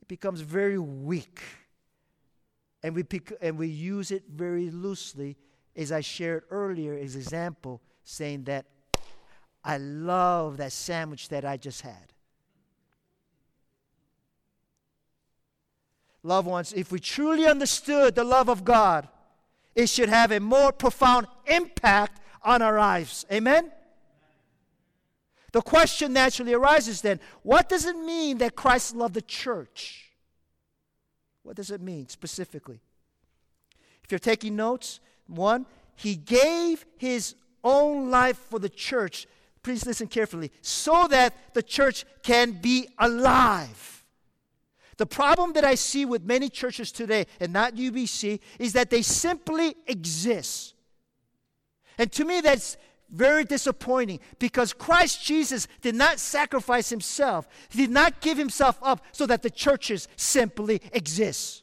it 0.00 0.08
becomes 0.08 0.40
very 0.40 0.78
weak. 0.78 1.40
And 2.82 2.94
we, 2.94 3.02
pick, 3.02 3.32
and 3.40 3.58
we 3.58 3.68
use 3.68 4.10
it 4.10 4.24
very 4.28 4.70
loosely, 4.70 5.36
as 5.76 5.92
I 5.92 6.00
shared 6.00 6.44
earlier 6.50 6.94
as 6.94 7.14
example, 7.14 7.80
saying 8.04 8.44
that 8.44 8.66
I 9.62 9.76
love 9.76 10.56
that 10.56 10.72
sandwich 10.72 11.28
that 11.28 11.44
I 11.44 11.56
just 11.56 11.82
had. 11.82 12.12
Loved 16.22 16.48
ones, 16.48 16.72
if 16.74 16.92
we 16.92 16.98
truly 16.98 17.46
understood 17.46 18.14
the 18.14 18.24
love 18.24 18.48
of 18.48 18.64
God, 18.64 19.08
it 19.74 19.88
should 19.88 20.08
have 20.08 20.32
a 20.32 20.40
more 20.40 20.72
profound 20.72 21.26
impact 21.46 22.20
on 22.42 22.62
our 22.62 22.78
lives. 22.78 23.24
Amen? 23.32 23.70
The 25.52 25.62
question 25.62 26.12
naturally 26.12 26.52
arises 26.52 27.00
then 27.00 27.20
what 27.42 27.68
does 27.68 27.84
it 27.84 27.96
mean 27.96 28.38
that 28.38 28.54
Christ 28.54 28.94
loved 28.94 29.14
the 29.14 29.22
church? 29.22 30.09
What 31.42 31.56
does 31.56 31.70
it 31.70 31.80
mean 31.80 32.08
specifically? 32.08 32.80
If 34.04 34.10
you're 34.10 34.18
taking 34.18 34.56
notes, 34.56 35.00
one, 35.26 35.66
he 35.96 36.16
gave 36.16 36.84
his 36.96 37.34
own 37.62 38.10
life 38.10 38.36
for 38.36 38.58
the 38.58 38.68
church. 38.68 39.26
Please 39.62 39.86
listen 39.86 40.06
carefully 40.06 40.50
so 40.62 41.06
that 41.08 41.54
the 41.54 41.62
church 41.62 42.04
can 42.22 42.52
be 42.52 42.88
alive. 42.98 44.04
The 44.96 45.06
problem 45.06 45.54
that 45.54 45.64
I 45.64 45.76
see 45.76 46.04
with 46.04 46.24
many 46.24 46.50
churches 46.50 46.92
today, 46.92 47.26
and 47.40 47.52
not 47.52 47.74
UBC, 47.74 48.40
is 48.58 48.74
that 48.74 48.90
they 48.90 49.00
simply 49.00 49.74
exist. 49.86 50.74
And 51.96 52.12
to 52.12 52.24
me, 52.24 52.40
that's 52.40 52.76
very 53.10 53.44
disappointing 53.44 54.20
because 54.38 54.72
Christ 54.72 55.24
Jesus 55.24 55.66
did 55.80 55.94
not 55.94 56.18
sacrifice 56.18 56.90
himself, 56.90 57.48
he 57.68 57.78
did 57.78 57.90
not 57.90 58.20
give 58.20 58.38
himself 58.38 58.78
up 58.82 59.04
so 59.12 59.26
that 59.26 59.42
the 59.42 59.50
churches 59.50 60.08
simply 60.16 60.80
exist. 60.92 61.62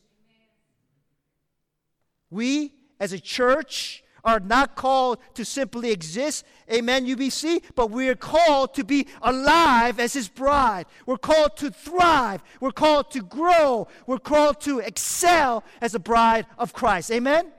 We, 2.29 2.73
as 2.99 3.13
a 3.13 3.19
church, 3.19 4.03
are 4.27 4.41
not 4.41 4.75
called 4.75 5.19
to 5.35 5.45
simply 5.45 5.89
exist, 5.89 6.45
amen, 6.71 7.05
UBC, 7.05 7.63
but 7.75 7.89
we 7.89 8.09
are 8.09 8.15
called 8.15 8.73
to 8.73 8.83
be 8.83 9.07
alive 9.21 10.01
as 10.01 10.13
His 10.13 10.27
bride. 10.27 10.85
We're 11.05 11.17
called 11.17 11.55
to 11.57 11.71
thrive. 11.71 12.43
We're 12.59 12.71
called 12.71 13.09
to 13.11 13.21
grow. 13.21 13.87
We're 14.05 14.19
called 14.19 14.59
to 14.61 14.79
excel 14.79 15.63
as 15.79 15.95
a 15.95 15.99
bride 15.99 16.45
of 16.57 16.73
Christ, 16.73 17.09
amen? 17.09 17.53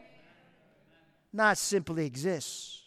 Not 1.33 1.57
simply 1.57 2.05
exist. 2.05 2.78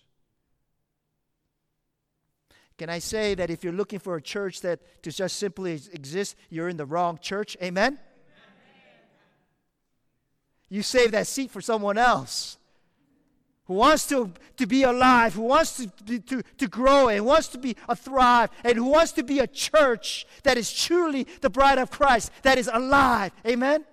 Can 2.81 2.89
I 2.89 2.97
say 2.97 3.35
that 3.35 3.51
if 3.51 3.63
you're 3.63 3.73
looking 3.73 3.99
for 3.99 4.15
a 4.15 4.21
church 4.23 4.61
that 4.61 5.03
to 5.03 5.11
just 5.11 5.35
simply 5.35 5.73
exist, 5.93 6.35
you're 6.49 6.67
in 6.67 6.77
the 6.77 6.85
wrong 6.87 7.19
church? 7.21 7.55
Amen? 7.61 7.99
You 10.67 10.81
save 10.81 11.11
that 11.11 11.27
seat 11.27 11.51
for 11.51 11.61
someone 11.61 11.99
else 11.99 12.57
who 13.65 13.75
wants 13.75 14.07
to, 14.07 14.33
to 14.57 14.65
be 14.65 14.81
alive, 14.81 15.35
who 15.35 15.43
wants 15.43 15.77
to, 15.77 16.19
to, 16.21 16.41
to 16.57 16.67
grow, 16.67 17.09
and 17.09 17.23
wants 17.23 17.49
to 17.49 17.59
be 17.59 17.75
a 17.87 17.95
thrive, 17.95 18.49
and 18.63 18.77
who 18.77 18.85
wants 18.85 19.11
to 19.11 19.21
be 19.21 19.37
a 19.37 19.45
church 19.45 20.25
that 20.41 20.57
is 20.57 20.73
truly 20.73 21.27
the 21.41 21.51
bride 21.51 21.77
of 21.77 21.91
Christ, 21.91 22.31
that 22.41 22.57
is 22.57 22.67
alive. 22.67 23.31
Amen? 23.45 23.85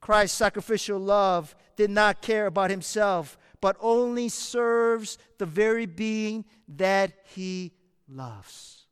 Christ's 0.00 0.38
sacrificial 0.38 0.98
love 0.98 1.54
did 1.76 1.90
not 1.90 2.22
care 2.22 2.46
about 2.46 2.70
himself, 2.70 3.36
but 3.62 3.76
only 3.80 4.28
serves 4.28 5.16
the 5.38 5.46
very 5.46 5.86
being 5.86 6.44
that 6.66 7.12
he 7.32 7.72
loves. 8.08 8.86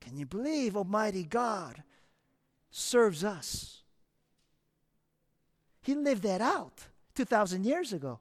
Can 0.00 0.16
you 0.16 0.24
believe 0.24 0.74
Almighty 0.74 1.24
God 1.24 1.82
serves 2.70 3.22
us? 3.22 3.82
He 5.82 5.94
lived 5.94 6.22
that 6.22 6.40
out 6.40 6.80
2,000 7.14 7.66
years 7.66 7.92
ago 7.92 8.18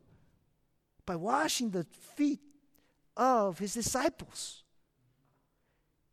by 1.05 1.15
washing 1.15 1.69
the 1.69 1.85
feet 2.15 2.41
of 3.15 3.59
his 3.59 3.73
disciples. 3.73 4.63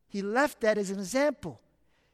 He 0.06 0.22
left 0.22 0.60
that 0.60 0.78
as 0.78 0.90
an 0.90 1.00
example. 1.00 1.60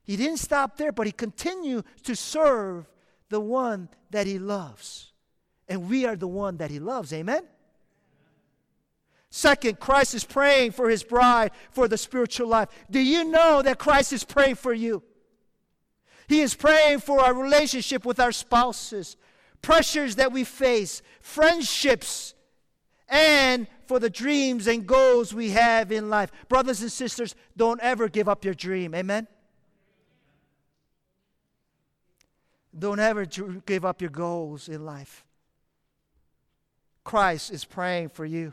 He 0.02 0.16
didn't 0.16 0.38
stop 0.38 0.78
there, 0.78 0.92
but 0.92 1.04
he 1.04 1.12
continued 1.12 1.84
to 2.04 2.16
serve 2.16 2.88
the 3.28 3.40
one 3.40 3.90
that 4.08 4.26
he 4.26 4.38
loves. 4.38 5.09
And 5.70 5.88
we 5.88 6.04
are 6.04 6.16
the 6.16 6.28
one 6.28 6.56
that 6.56 6.70
he 6.70 6.80
loves. 6.80 7.12
Amen? 7.12 7.44
Second, 9.30 9.78
Christ 9.78 10.14
is 10.14 10.24
praying 10.24 10.72
for 10.72 10.90
his 10.90 11.04
bride 11.04 11.52
for 11.70 11.86
the 11.86 11.96
spiritual 11.96 12.48
life. 12.48 12.68
Do 12.90 12.98
you 12.98 13.22
know 13.22 13.62
that 13.62 13.78
Christ 13.78 14.12
is 14.12 14.24
praying 14.24 14.56
for 14.56 14.74
you? 14.74 15.04
He 16.26 16.40
is 16.40 16.54
praying 16.54 16.98
for 17.00 17.20
our 17.20 17.32
relationship 17.32 18.04
with 18.04 18.18
our 18.18 18.32
spouses, 18.32 19.16
pressures 19.62 20.16
that 20.16 20.32
we 20.32 20.42
face, 20.42 21.02
friendships, 21.20 22.34
and 23.08 23.68
for 23.86 24.00
the 24.00 24.10
dreams 24.10 24.66
and 24.66 24.84
goals 24.84 25.32
we 25.32 25.50
have 25.50 25.92
in 25.92 26.10
life. 26.10 26.32
Brothers 26.48 26.82
and 26.82 26.90
sisters, 26.90 27.36
don't 27.56 27.80
ever 27.80 28.08
give 28.08 28.28
up 28.28 28.44
your 28.44 28.54
dream. 28.54 28.94
Amen? 28.96 29.28
Don't 32.76 33.00
ever 33.00 33.26
give 33.66 33.84
up 33.84 34.00
your 34.00 34.10
goals 34.10 34.68
in 34.68 34.84
life. 34.84 35.24
Christ 37.04 37.50
is 37.50 37.64
praying 37.64 38.10
for 38.10 38.24
you 38.24 38.52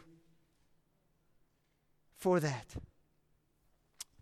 for 2.15 2.39
that. 2.39 2.75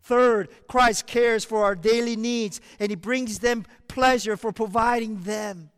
Third, 0.04 0.50
Christ 0.68 1.08
cares 1.08 1.44
for 1.44 1.64
our 1.64 1.76
daily 1.76 2.16
needs 2.16 2.62
and 2.80 2.90
he 2.92 2.96
brings 2.96 3.40
them 3.40 3.66
pleasure 3.88 4.38
for 4.38 4.52
providing 4.52 5.22
them. 5.22 5.72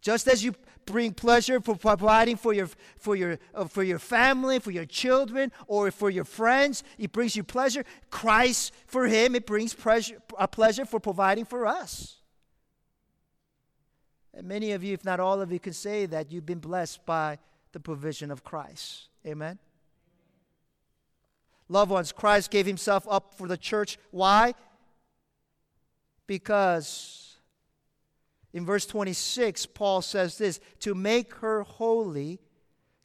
Just 0.00 0.26
as 0.26 0.42
you 0.42 0.54
bring 0.86 1.12
pleasure 1.12 1.60
for 1.60 1.76
providing 1.76 2.36
for 2.36 2.54
your, 2.54 2.68
for, 2.98 3.14
your, 3.14 3.38
uh, 3.54 3.66
for 3.66 3.82
your 3.82 3.98
family, 3.98 4.58
for 4.58 4.70
your 4.70 4.86
children, 4.86 5.52
or 5.66 5.90
for 5.90 6.08
your 6.08 6.24
friends, 6.24 6.82
it 6.98 7.12
brings 7.12 7.36
you 7.36 7.44
pleasure. 7.44 7.84
Christ, 8.08 8.72
for 8.86 9.06
him, 9.06 9.34
it 9.34 9.46
brings 9.46 9.74
pleasure, 9.74 10.16
a 10.38 10.48
pleasure 10.48 10.86
for 10.86 10.98
providing 10.98 11.44
for 11.44 11.66
us. 11.66 12.19
And 14.34 14.46
many 14.46 14.72
of 14.72 14.84
you, 14.84 14.94
if 14.94 15.04
not 15.04 15.20
all 15.20 15.40
of 15.40 15.52
you, 15.52 15.58
can 15.58 15.72
say 15.72 16.06
that 16.06 16.30
you've 16.30 16.46
been 16.46 16.60
blessed 16.60 17.04
by 17.04 17.38
the 17.72 17.80
provision 17.80 18.30
of 18.30 18.44
Christ. 18.44 19.08
Amen? 19.26 19.58
Loved 21.68 21.90
ones, 21.90 22.12
Christ 22.12 22.50
gave 22.50 22.66
himself 22.66 23.06
up 23.08 23.34
for 23.34 23.46
the 23.46 23.56
church. 23.56 23.98
Why? 24.10 24.54
Because 26.26 27.36
in 28.52 28.66
verse 28.66 28.86
26, 28.86 29.66
Paul 29.66 30.02
says 30.02 30.38
this 30.38 30.60
to 30.80 30.94
make 30.94 31.34
her 31.36 31.62
holy, 31.62 32.40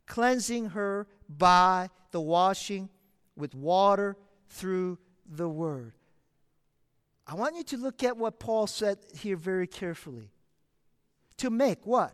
cleansing 0.08 0.70
her 0.70 1.08
by 1.30 1.90
the 2.12 2.22
washing 2.22 2.90
with 3.36 3.54
water 3.54 4.18
through 4.50 4.98
the 5.30 5.50
word. 5.50 5.94
I 7.28 7.36
want 7.36 7.56
you 7.56 7.64
to 7.64 7.78
look 7.78 8.04
at 8.04 8.18
what 8.18 8.40
Paul 8.40 8.68
said 8.68 8.98
here 9.16 9.36
very 9.36 9.68
carefully. 9.68 10.32
To 11.38 11.50
make 11.50 11.86
what? 11.86 12.14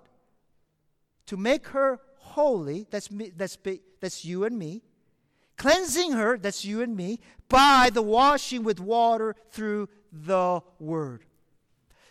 To 1.27 1.37
make 1.37 1.67
her 1.67 1.99
holy, 2.17 2.87
that's, 2.89 3.11
me, 3.11 3.31
that's, 3.35 3.57
that's 3.99 4.25
you 4.25 4.43
and 4.43 4.57
me. 4.57 4.81
Cleansing 5.57 6.13
her, 6.13 6.37
that's 6.37 6.65
you 6.65 6.81
and 6.81 6.95
me, 6.95 7.19
by 7.47 7.89
the 7.93 8.01
washing 8.01 8.63
with 8.63 8.79
water 8.79 9.35
through 9.51 9.89
the 10.11 10.61
word. 10.79 11.23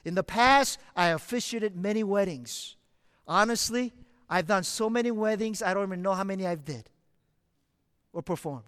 In 0.05 0.15
the 0.15 0.23
past, 0.23 0.79
I 0.95 1.09
officiated 1.09 1.77
many 1.77 2.05
weddings. 2.05 2.77
Honestly, 3.27 3.93
I've 4.29 4.47
done 4.47 4.63
so 4.63 4.89
many 4.89 5.11
weddings, 5.11 5.63
I 5.63 5.75
don't 5.75 5.85
even 5.85 6.03
know 6.03 6.15
how 6.15 6.25
many 6.25 6.47
I've 6.47 6.65
did 6.65 6.89
or 8.13 8.23
performed. 8.23 8.65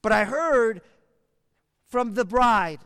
But 0.00 0.12
I 0.12 0.24
heard 0.24 0.82
from 1.88 2.14
the 2.14 2.24
bride. 2.24 2.80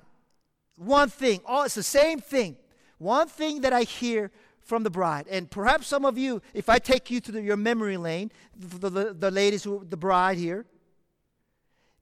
One 0.76 1.08
thing. 1.08 1.40
Oh, 1.46 1.64
it's 1.64 1.75
the 1.75 1.82
same 1.82 2.20
thing. 2.20 2.56
One 2.98 3.28
thing 3.28 3.60
that 3.60 3.72
I 3.72 3.82
hear 3.82 4.30
from 4.66 4.82
the 4.82 4.90
bride. 4.90 5.26
And 5.30 5.50
perhaps 5.50 5.86
some 5.86 6.04
of 6.04 6.18
you, 6.18 6.42
if 6.52 6.68
I 6.68 6.78
take 6.78 7.10
you 7.10 7.20
to 7.20 7.32
the, 7.32 7.40
your 7.40 7.56
memory 7.56 7.96
lane, 7.96 8.32
the, 8.56 8.90
the, 8.90 9.14
the 9.14 9.30
ladies, 9.30 9.64
who, 9.64 9.84
the 9.88 9.96
bride 9.96 10.38
here, 10.38 10.66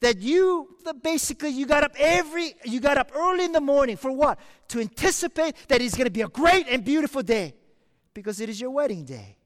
that 0.01 0.19
you 0.19 0.77
the, 0.85 0.93
basically 0.93 1.51
you 1.51 1.67
got 1.67 1.83
up 1.83 1.95
every 1.99 2.55
you 2.65 2.79
got 2.79 2.99
up 2.99 3.11
early 3.15 3.45
in 3.45 3.53
the 3.53 3.61
morning 3.61 3.97
for 3.97 4.13
what 4.13 4.39
to 4.69 4.81
anticipate 4.81 5.57
that 5.69 5.81
it's 5.81 5.95
going 5.95 6.05
to 6.05 6.11
be 6.11 6.21
a 6.21 6.29
great 6.29 6.67
and 6.69 6.85
beautiful 6.85 7.23
day 7.23 7.55
because 8.13 8.39
it 8.39 8.51
is 8.51 8.61
your 8.61 8.71
wedding 8.71 9.05
day 9.05 9.39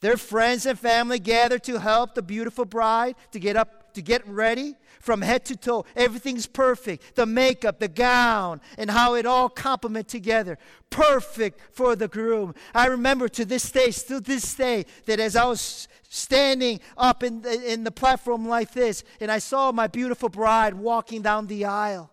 their 0.00 0.16
friends 0.16 0.64
and 0.64 0.78
family 0.78 1.18
gather 1.18 1.58
to 1.58 1.78
help 1.78 2.14
the 2.14 2.22
beautiful 2.22 2.64
bride 2.64 3.16
to 3.32 3.38
get 3.38 3.54
up 3.54 3.79
to 3.94 4.02
get 4.02 4.26
ready 4.26 4.74
from 5.00 5.22
head 5.22 5.44
to 5.44 5.56
toe 5.56 5.84
everything's 5.96 6.46
perfect 6.46 7.14
the 7.16 7.26
makeup 7.26 7.78
the 7.78 7.88
gown 7.88 8.60
and 8.78 8.90
how 8.90 9.14
it 9.14 9.26
all 9.26 9.48
complement 9.48 10.08
together 10.08 10.58
perfect 10.90 11.60
for 11.72 11.96
the 11.96 12.08
groom 12.08 12.54
i 12.74 12.86
remember 12.86 13.28
to 13.28 13.44
this 13.44 13.70
day 13.70 13.90
still 13.90 14.20
this 14.20 14.54
day 14.54 14.84
that 15.06 15.18
as 15.20 15.36
i 15.36 15.44
was 15.44 15.88
standing 16.12 16.80
up 16.96 17.22
in 17.22 17.40
the, 17.40 17.72
in 17.72 17.84
the 17.84 17.90
platform 17.90 18.46
like 18.46 18.72
this, 18.72 19.04
and 19.20 19.30
I 19.30 19.38
saw 19.38 19.70
my 19.70 19.86
beautiful 19.86 20.28
bride 20.28 20.74
walking 20.74 21.22
down 21.22 21.46
the 21.46 21.64
aisle. 21.64 22.10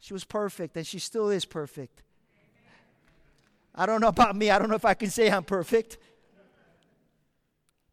She 0.00 0.12
was 0.12 0.24
perfect, 0.24 0.76
and 0.76 0.84
she 0.84 0.98
still 0.98 1.30
is 1.30 1.44
perfect. 1.44 2.02
I 3.76 3.86
don't 3.86 4.00
know 4.00 4.08
about 4.08 4.34
me. 4.34 4.50
I 4.50 4.58
don't 4.58 4.68
know 4.68 4.74
if 4.74 4.84
I 4.84 4.94
can 4.94 5.08
say 5.08 5.30
I'm 5.30 5.44
perfect. 5.44 5.98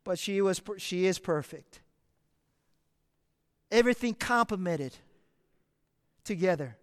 But 0.03 0.17
she 0.17 0.41
was 0.41 0.61
she 0.77 1.05
is 1.05 1.19
perfect. 1.19 1.81
Everything 3.71 4.13
complemented 4.13 4.95
together. 6.23 6.77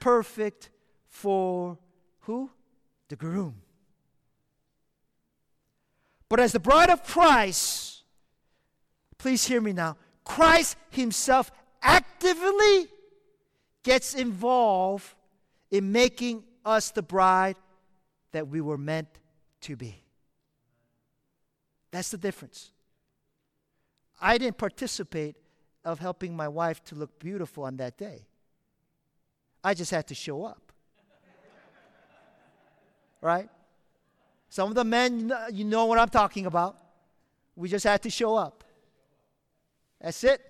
Perfect 0.00 0.70
for 1.06 1.78
who? 2.20 2.50
The 3.08 3.16
groom. 3.16 3.62
But 6.28 6.40
as 6.40 6.52
the 6.52 6.60
bride 6.60 6.90
of 6.90 7.02
Christ, 7.04 8.02
please 9.16 9.46
hear 9.46 9.60
me 9.60 9.72
now. 9.72 9.96
Christ 10.24 10.76
Himself 10.90 11.50
actively 11.82 12.88
gets 13.82 14.14
involved 14.14 15.14
in 15.70 15.90
making 15.92 16.44
us 16.64 16.90
the 16.90 17.02
bride 17.02 17.56
that 18.32 18.48
we 18.48 18.60
were 18.60 18.78
meant 18.78 19.08
to 19.62 19.76
be. 19.76 20.02
That's 21.90 22.10
the 22.10 22.18
difference. 22.18 22.70
I 24.20 24.36
didn't 24.36 24.58
participate 24.58 25.36
of 25.88 25.98
helping 25.98 26.36
my 26.36 26.46
wife 26.48 26.84
to 26.84 26.94
look 26.94 27.18
beautiful 27.18 27.64
on 27.64 27.78
that 27.78 27.96
day. 27.96 28.26
I 29.64 29.72
just 29.72 29.90
had 29.90 30.06
to 30.08 30.14
show 30.14 30.44
up. 30.44 30.70
right? 33.22 33.48
Some 34.50 34.68
of 34.68 34.74
the 34.74 34.84
men, 34.84 35.32
you 35.50 35.64
know 35.64 35.86
what 35.86 35.98
I'm 35.98 36.10
talking 36.10 36.44
about. 36.44 36.76
We 37.56 37.70
just 37.70 37.84
had 37.84 38.02
to 38.02 38.10
show 38.10 38.36
up. 38.36 38.64
That's 40.00 40.22
it. 40.24 40.42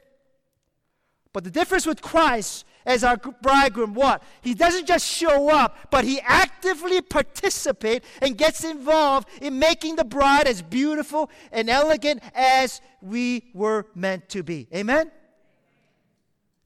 But 1.32 1.44
the 1.44 1.50
difference 1.50 1.86
with 1.86 2.02
Christ 2.02 2.64
as 2.84 3.04
our 3.04 3.16
bridegroom, 3.16 3.94
what? 3.94 4.24
He 4.40 4.54
doesn't 4.54 4.86
just 4.86 5.06
show 5.06 5.50
up, 5.50 5.90
but 5.92 6.04
he 6.04 6.20
actively 6.20 7.00
participates 7.00 8.08
and 8.20 8.36
gets 8.36 8.64
involved 8.64 9.28
in 9.40 9.58
making 9.60 9.96
the 9.96 10.04
bride 10.04 10.48
as 10.48 10.62
beautiful 10.62 11.30
and 11.52 11.70
elegant 11.70 12.22
as 12.34 12.80
we 13.00 13.50
were 13.54 13.86
meant 13.94 14.28
to 14.30 14.42
be. 14.42 14.66
Amen? 14.74 15.12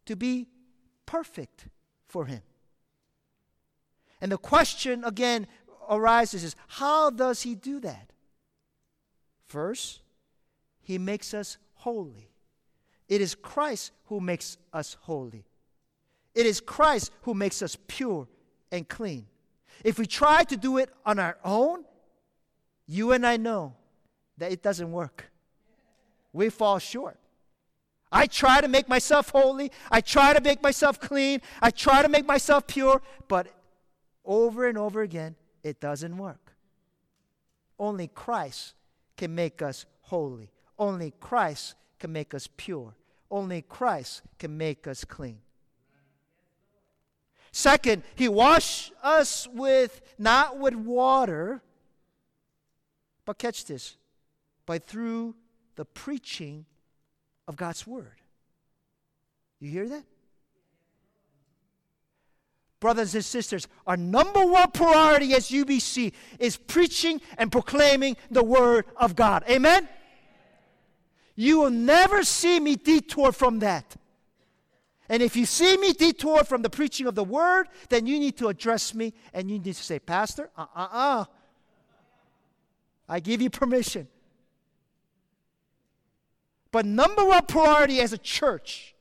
To 0.07 0.17
be 0.17 0.49
perfect 1.07 1.67
for 2.07 2.27
him. 2.27 2.43
And 4.21 4.31
the 4.31 4.39
question 4.39 5.05
again 5.05 5.47
arises 5.89 6.45
is 6.45 6.57
how 6.69 7.11
does 7.11 7.43
he 7.43 7.55
do 7.55 7.81
that? 7.81 8.13
First, 9.45 10.01
he 10.81 10.99
makes 10.99 11.35
us 11.35 11.59
holy. 11.75 12.31
It 13.09 13.21
is 13.21 13.35
Christ 13.35 13.93
who 14.07 14.21
makes 14.21 14.57
us 14.73 14.97
holy. 15.03 15.45
It 16.35 16.47
is 16.47 16.61
Christ 16.61 17.11
who 17.23 17.35
makes 17.35 17.61
us 17.61 17.77
pure 17.87 18.27
and 18.71 18.89
clean. 18.89 19.27
If 19.85 19.99
we 19.99 20.07
try 20.07 20.45
to 20.45 20.57
do 20.57 20.79
it 20.79 20.89
on 21.05 21.19
our 21.19 21.37
own, 21.45 21.85
you 22.87 23.13
and 23.13 23.27
I 23.27 23.37
know 23.37 23.75
that 24.39 24.53
it 24.53 24.63
doesn't 24.63 24.91
work. 24.91 25.31
We 26.33 26.49
fall 26.49 26.79
short. 26.79 27.19
I 28.13 28.27
try 28.27 28.61
to 28.61 28.69
make 28.69 28.89
myself 28.89 29.31
holy. 29.31 29.73
I 29.91 30.03
try 30.03 30.35
to 30.35 30.41
make 30.41 30.63
myself 30.63 31.01
clean. 31.01 31.41
I 31.63 31.71
try 31.71 32.03
to 32.03 32.09
make 32.09 32.27
myself 32.27 32.67
pure. 32.67 33.01
But 33.27 33.49
over 34.25 34.69
and 34.69 34.77
over 34.77 35.01
again, 35.01 35.35
it 35.65 35.81
doesn't 35.81 36.17
work. 36.17 36.53
Only 37.79 38.09
Christ 38.09 38.75
can 39.17 39.35
make 39.35 39.63
us 39.63 39.87
holy. 40.03 40.51
Only 40.79 41.15
Christ 41.21 41.75
can 41.99 42.13
make 42.13 42.35
us 42.35 42.49
pure. 42.57 42.95
Only 43.31 43.63
Christ 43.63 44.23
can 44.39 44.59
make 44.59 44.87
us 44.87 45.05
clean. 45.05 45.39
Second, 47.51 48.03
he 48.15 48.29
washed 48.29 48.93
us 49.03 49.47
with 49.49 50.01
not 50.19 50.59
with 50.59 50.75
water, 50.75 51.63
but 53.25 53.39
catch 53.39 53.65
this, 53.65 53.97
but 54.67 54.85
through 54.85 55.35
the 55.77 55.85
preaching 55.85 56.67
of 57.49 57.57
God's 57.57 57.87
word. 57.87 58.17
You 59.61 59.71
hear 59.71 59.89
that? 59.89 60.05
brothers 62.83 63.15
and 63.15 63.25
sisters, 63.25 63.69
our 63.87 63.97
number 63.97 64.45
one 64.45 64.71
priority 64.73 65.35
as 65.35 65.51
UBC 65.51 66.13
is 66.41 66.57
preaching 66.57 67.23
and 67.39 67.51
proclaiming 67.51 68.17
the 68.31 68.43
Word 68.43 68.85
of 68.97 69.15
God. 69.15 69.45
Amen? 69.49 69.89
You 71.37 71.61
will 71.61 71.71
never 71.71 72.25
see 72.25 72.59
me 72.61 72.75
detour 72.75 73.31
from 73.31 73.61
that. 73.61 73.97
And 75.09 75.23
if 75.23 75.37
you 75.37 75.47
see 75.47 75.77
me 75.77 75.93
detour 75.93 76.43
from 76.43 76.63
the 76.63 76.71
preaching 76.71 77.07
of 77.07 77.15
the 77.15 77.25
Word, 77.25 77.69
then 77.89 78.07
you 78.07 78.19
need 78.19 78.37
to 78.39 78.49
address 78.49 78.95
me 78.95 79.15
and 79.33 79.49
you 79.49 79.61
need 79.61 79.77
to 79.77 79.85
say, 79.85 80.01
Pastor, 80.01 80.51
uh 80.57 80.67
uh 80.75 80.89
uh. 80.91 81.25
I 83.09 83.21
give 83.21 83.41
you 83.41 83.51
permission. 83.51 84.09
But 86.73 86.87
number 86.87 87.25
one 87.25 87.45
priority 87.47 88.01
as 88.01 88.13
a 88.13 88.19
church 88.19 88.95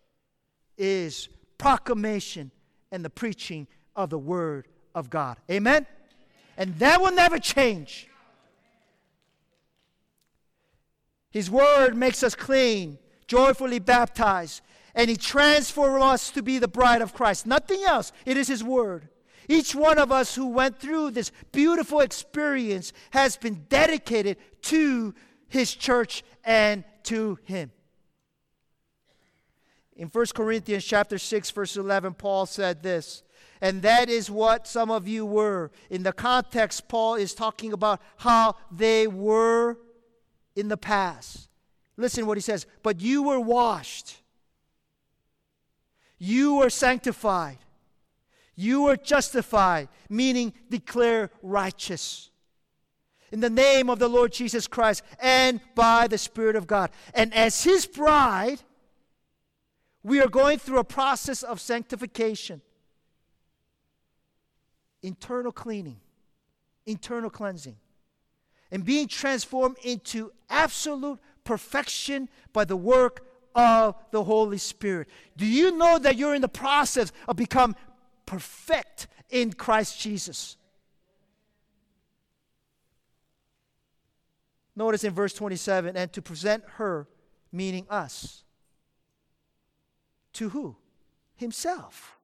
is 0.77 1.29
proclamation 1.57 2.51
and 2.91 3.03
the 3.03 3.09
preaching 3.09 3.67
of 3.95 4.09
the 4.09 4.17
Word 4.19 4.67
of 4.93 5.09
God. 5.09 5.37
Amen? 5.49 5.87
And 6.57 6.77
that 6.79 7.01
will 7.01 7.13
never 7.13 7.39
change. 7.39 8.09
His 11.31 11.49
Word 11.49 11.95
makes 11.95 12.23
us 12.23 12.35
clean, 12.35 12.99
joyfully 13.25 13.79
baptized, 13.79 14.61
and 14.93 15.09
He 15.09 15.15
transforms 15.15 16.03
us 16.03 16.31
to 16.31 16.43
be 16.43 16.59
the 16.59 16.67
bride 16.67 17.01
of 17.01 17.13
Christ. 17.13 17.45
Nothing 17.45 17.83
else. 17.85 18.11
It 18.25 18.35
is 18.35 18.49
His 18.49 18.63
Word. 18.63 19.07
Each 19.47 19.73
one 19.73 19.97
of 19.97 20.11
us 20.11 20.35
who 20.35 20.47
went 20.47 20.77
through 20.77 21.11
this 21.11 21.31
beautiful 21.53 22.01
experience 22.01 22.91
has 23.11 23.37
been 23.37 23.65
dedicated 23.69 24.37
to 24.63 25.15
His 25.47 25.73
church 25.73 26.23
and 26.43 26.83
to 27.05 27.37
Him. 27.43 27.71
In 29.95 30.07
1 30.07 30.25
Corinthians 30.33 30.83
chapter 30.83 31.17
6 31.17 31.51
verse 31.51 31.77
11 31.77 32.13
Paul 32.15 32.45
said 32.45 32.81
this, 32.81 33.23
and 33.61 33.83
that 33.83 34.09
is 34.09 34.31
what 34.31 34.67
some 34.67 34.89
of 34.89 35.07
you 35.07 35.25
were. 35.25 35.69
In 35.89 36.03
the 36.03 36.13
context 36.13 36.87
Paul 36.87 37.15
is 37.15 37.35
talking 37.35 37.73
about 37.73 38.01
how 38.17 38.55
they 38.71 39.05
were 39.05 39.77
in 40.55 40.69
the 40.69 40.77
past. 40.77 41.49
Listen 41.97 42.25
what 42.25 42.37
he 42.37 42.41
says, 42.41 42.65
but 42.81 42.99
you 42.99 43.21
were 43.21 43.39
washed. 43.39 44.17
You 46.17 46.55
were 46.55 46.69
sanctified. 46.71 47.59
You 48.55 48.83
were 48.83 48.97
justified, 48.97 49.89
meaning 50.09 50.53
declare 50.69 51.29
righteous. 51.43 52.30
In 53.31 53.39
the 53.39 53.49
name 53.49 53.89
of 53.89 53.99
the 53.99 54.09
Lord 54.09 54.33
Jesus 54.33 54.67
Christ 54.67 55.03
and 55.19 55.61
by 55.73 56.07
the 56.07 56.17
Spirit 56.17 56.55
of 56.55 56.67
God. 56.67 56.91
And 57.13 57.33
as 57.33 57.63
his 57.63 57.85
bride, 57.85 58.61
we 60.03 60.19
are 60.19 60.27
going 60.27 60.59
through 60.59 60.79
a 60.79 60.83
process 60.83 61.43
of 61.43 61.59
sanctification, 61.61 62.61
internal 65.01 65.51
cleaning, 65.51 65.99
internal 66.85 67.29
cleansing, 67.29 67.77
and 68.71 68.83
being 68.83 69.07
transformed 69.07 69.77
into 69.83 70.31
absolute 70.49 71.19
perfection 71.43 72.29
by 72.51 72.65
the 72.65 72.75
work 72.75 73.25
of 73.55 73.95
the 74.11 74.23
Holy 74.23 74.57
Spirit. 74.57 75.07
Do 75.37 75.45
you 75.45 75.77
know 75.77 75.99
that 75.99 76.17
you're 76.17 76.35
in 76.35 76.41
the 76.41 76.47
process 76.49 77.11
of 77.27 77.35
become 77.35 77.75
perfect 78.25 79.07
in 79.29 79.53
Christ 79.53 79.99
Jesus? 79.99 80.57
Notice 84.81 85.03
in 85.03 85.13
verse 85.13 85.31
27 85.33 85.95
and 85.95 86.11
to 86.11 86.23
present 86.23 86.63
her, 86.77 87.07
meaning 87.51 87.85
us 87.87 88.43
to 90.33 90.49
who? 90.49 90.75
Himself. 91.35 92.17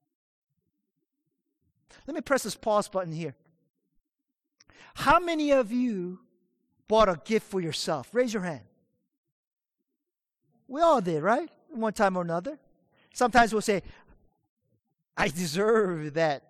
Let 2.08 2.15
me 2.15 2.22
press 2.22 2.41
this 2.41 2.56
pause 2.56 2.88
button 2.88 3.13
here. 3.13 3.36
How 4.96 5.20
many 5.20 5.52
of 5.52 5.72
you 5.72 6.17
bought 6.88 7.10
a 7.10 7.22
gift 7.24 7.46
for 7.46 7.62
yourself? 7.62 8.10
Raise 8.12 8.34
your 8.34 8.41
hand. 8.41 8.63
We 10.67 10.82
all 10.82 11.00
did, 11.00 11.22
right? 11.22 11.52
One 11.70 11.93
time 11.93 12.17
or 12.17 12.24
another. 12.24 12.58
Sometimes 13.13 13.54
we'll 13.54 13.62
say, 13.62 13.84
I 15.15 15.28
deserve 15.28 16.15
that. 16.15 16.41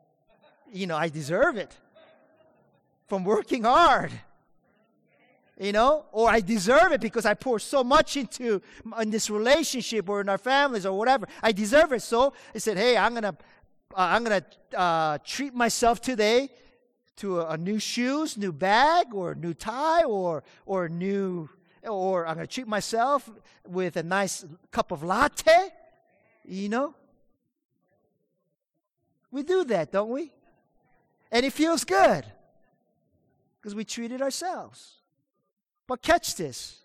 You 0.71 0.87
know, 0.87 0.95
I 0.95 1.09
deserve 1.09 1.57
it 1.57 1.75
from 3.07 3.25
working 3.25 3.63
hard. 3.63 4.13
You 5.59 5.71
know, 5.71 6.05
or 6.11 6.29
I 6.29 6.39
deserve 6.39 6.91
it 6.91 7.01
because 7.01 7.25
I 7.25 7.33
pour 7.33 7.57
so 7.57 7.83
much 7.83 8.15
into 8.15 8.61
in 9.01 9.09
this 9.09 9.27
relationship 9.27 10.07
or 10.07 10.21
in 10.21 10.29
our 10.29 10.37
families 10.37 10.85
or 10.85 10.95
whatever. 10.95 11.27
I 11.41 11.51
deserve 11.51 11.93
it. 11.93 12.03
So 12.03 12.33
I 12.53 12.59
said, 12.59 12.77
"Hey, 12.77 12.95
I'm 12.95 13.15
gonna, 13.15 13.35
uh, 13.95 13.97
I'm 13.97 14.23
gonna 14.23 14.45
uh, 14.75 15.17
treat 15.25 15.55
myself 15.55 15.99
today 15.99 16.49
to 17.17 17.41
a, 17.41 17.53
a, 17.53 17.57
new 17.57 17.79
shoes, 17.79 18.37
new 18.37 18.51
bag, 18.51 19.15
or 19.15 19.33
new 19.33 19.55
tie, 19.55 20.03
or 20.03 20.43
or 20.67 20.89
new, 20.89 21.49
or 21.83 22.27
I'm 22.27 22.35
gonna 22.35 22.45
treat 22.45 22.67
myself 22.67 23.27
with 23.65 23.97
a 23.97 24.03
nice 24.03 24.45
cup 24.69 24.91
of 24.91 25.01
latte." 25.01 25.73
You 26.45 26.69
know, 26.69 26.93
we 29.31 29.41
do 29.41 29.63
that, 29.63 29.91
don't 29.91 30.11
we? 30.11 30.31
And 31.31 31.43
it 31.43 31.51
feels 31.51 31.83
good 31.83 32.25
because 33.59 33.73
we 33.73 33.83
treated 33.83 34.21
ourselves. 34.21 34.97
But 35.87 36.01
catch 36.01 36.35
this. 36.35 36.77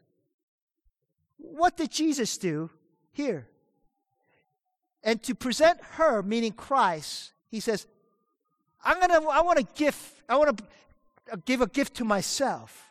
What 1.37 1.77
did 1.77 1.91
Jesus 1.91 2.39
do 2.39 2.71
here? 3.11 3.49
And 5.03 5.21
to 5.25 5.35
present 5.35 5.81
her, 5.93 6.23
meaning 6.23 6.53
Christ, 6.53 7.33
he 7.51 7.59
says, 7.59 7.87
I'm 8.85 9.01
gonna, 9.01 9.27
I 9.29 9.43
want 9.43 9.59
to 9.59 9.67
give, 9.75 9.97
I 10.29 10.37
want 10.37 10.57
to 10.57 11.37
give 11.45 11.61
a 11.61 11.67
gift 11.67 11.95
to 11.95 12.05
myself. 12.05 12.89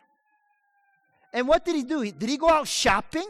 And 1.32 1.48
what 1.48 1.64
did 1.64 1.74
he 1.74 1.82
do? 1.82 2.10
Did 2.10 2.28
he 2.28 2.36
go 2.36 2.50
out 2.50 2.68
shopping 2.68 3.26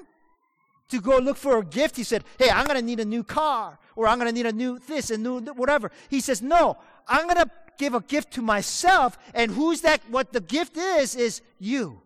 to 0.88 1.00
go 1.00 1.18
look 1.18 1.36
for 1.36 1.58
a 1.58 1.64
gift? 1.64 1.96
He 1.96 2.02
said, 2.02 2.24
Hey, 2.36 2.50
I'm 2.50 2.66
gonna 2.66 2.82
need 2.82 2.98
a 2.98 3.04
new 3.04 3.22
car, 3.22 3.78
or 3.94 4.08
I'm 4.08 4.18
gonna 4.18 4.32
need 4.32 4.46
a 4.46 4.52
new 4.52 4.80
this 4.80 5.10
and 5.10 5.22
new 5.22 5.40
whatever. 5.40 5.92
He 6.10 6.20
says, 6.20 6.42
No, 6.42 6.78
I'm 7.06 7.28
gonna 7.28 7.50
give 7.78 7.94
a 7.94 8.00
gift 8.00 8.32
to 8.32 8.42
myself, 8.42 9.16
and 9.34 9.52
who's 9.52 9.82
that? 9.82 10.00
What 10.10 10.32
the 10.32 10.40
gift 10.40 10.76
is, 10.76 11.14
is 11.14 11.42
you. 11.60 12.02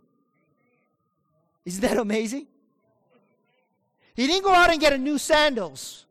Isn't 1.67 1.83
that 1.83 1.99
amazing? 1.99 2.47
He 4.15 4.27
didn't 4.27 4.45
go 4.45 4.55
out 4.55 4.71
and 4.71 4.81
get 4.81 4.95
a 4.95 4.99
new 4.99 5.19
sandals. 5.19 6.07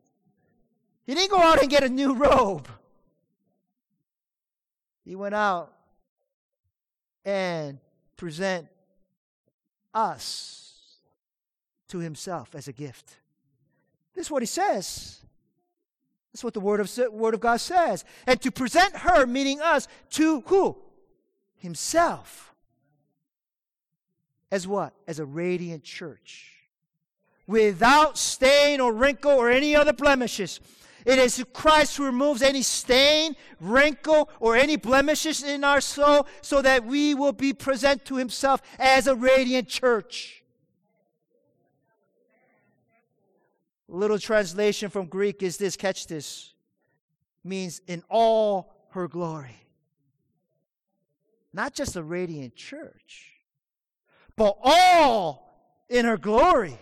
He 1.06 1.14
didn't 1.14 1.30
go 1.30 1.40
out 1.40 1.60
and 1.60 1.68
get 1.68 1.82
a 1.82 1.88
new 1.88 2.14
robe. 2.14 2.68
He 5.04 5.16
went 5.16 5.34
out 5.34 5.72
and 7.24 7.78
present 8.16 8.68
us 9.94 10.98
to 11.88 11.98
himself 11.98 12.54
as 12.54 12.68
a 12.68 12.72
gift. 12.72 13.16
This 14.14 14.26
is 14.26 14.30
what 14.30 14.42
he 14.42 14.46
says. 14.46 15.20
That's 16.32 16.44
what 16.44 16.54
the 16.54 16.60
word 16.60 16.80
of, 16.80 17.12
word 17.12 17.34
of 17.34 17.40
God 17.40 17.60
says. 17.60 18.04
And 18.26 18.40
to 18.42 18.50
present 18.50 18.94
her, 18.98 19.26
meaning 19.26 19.60
us, 19.60 19.88
to 20.10 20.42
who? 20.42 20.76
Himself. 21.56 22.45
As 24.50 24.66
what? 24.66 24.94
As 25.06 25.18
a 25.18 25.24
radiant 25.24 25.84
church. 25.84 26.52
Without 27.46 28.18
stain 28.18 28.80
or 28.80 28.92
wrinkle 28.92 29.32
or 29.32 29.50
any 29.50 29.74
other 29.74 29.92
blemishes. 29.92 30.60
It 31.04 31.18
is 31.18 31.44
Christ 31.52 31.96
who 31.96 32.04
removes 32.04 32.42
any 32.42 32.62
stain, 32.62 33.36
wrinkle, 33.60 34.28
or 34.40 34.56
any 34.56 34.76
blemishes 34.76 35.44
in 35.44 35.62
our 35.62 35.80
soul 35.80 36.26
so 36.42 36.60
that 36.62 36.84
we 36.84 37.14
will 37.14 37.32
be 37.32 37.52
present 37.52 38.04
to 38.06 38.16
Himself 38.16 38.60
as 38.78 39.06
a 39.06 39.14
radiant 39.14 39.68
church. 39.68 40.42
Little 43.88 44.18
translation 44.18 44.90
from 44.90 45.06
Greek 45.06 45.44
is 45.44 45.58
this 45.58 45.76
catch 45.76 46.08
this 46.08 46.54
means 47.44 47.80
in 47.86 48.02
all 48.10 48.74
her 48.90 49.06
glory. 49.06 49.60
Not 51.52 51.72
just 51.72 51.94
a 51.94 52.02
radiant 52.02 52.56
church 52.56 53.35
but 54.36 54.56
all 54.62 55.46
in 55.88 56.04
her 56.04 56.16
glory. 56.16 56.78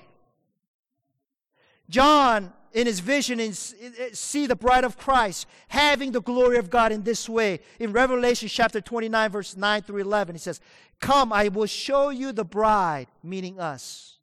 John, 1.88 2.52
in 2.72 2.86
his 2.86 3.00
vision, 3.00 3.38
in, 3.38 3.52
see 3.52 4.46
the 4.46 4.56
bride 4.56 4.84
of 4.84 4.96
Christ 4.96 5.46
having 5.68 6.12
the 6.12 6.20
glory 6.20 6.58
of 6.58 6.70
God 6.70 6.90
in 6.90 7.02
this 7.02 7.28
way. 7.28 7.60
In 7.78 7.92
Revelation 7.92 8.48
chapter 8.48 8.80
29, 8.80 9.30
verse 9.30 9.56
9 9.56 9.82
through 9.82 10.00
11, 10.00 10.34
he 10.34 10.38
says, 10.38 10.60
Come, 11.00 11.32
I 11.32 11.48
will 11.48 11.66
show 11.66 12.10
you 12.10 12.32
the 12.32 12.44
bride, 12.44 13.06
meaning 13.22 13.60
us. 13.60 14.18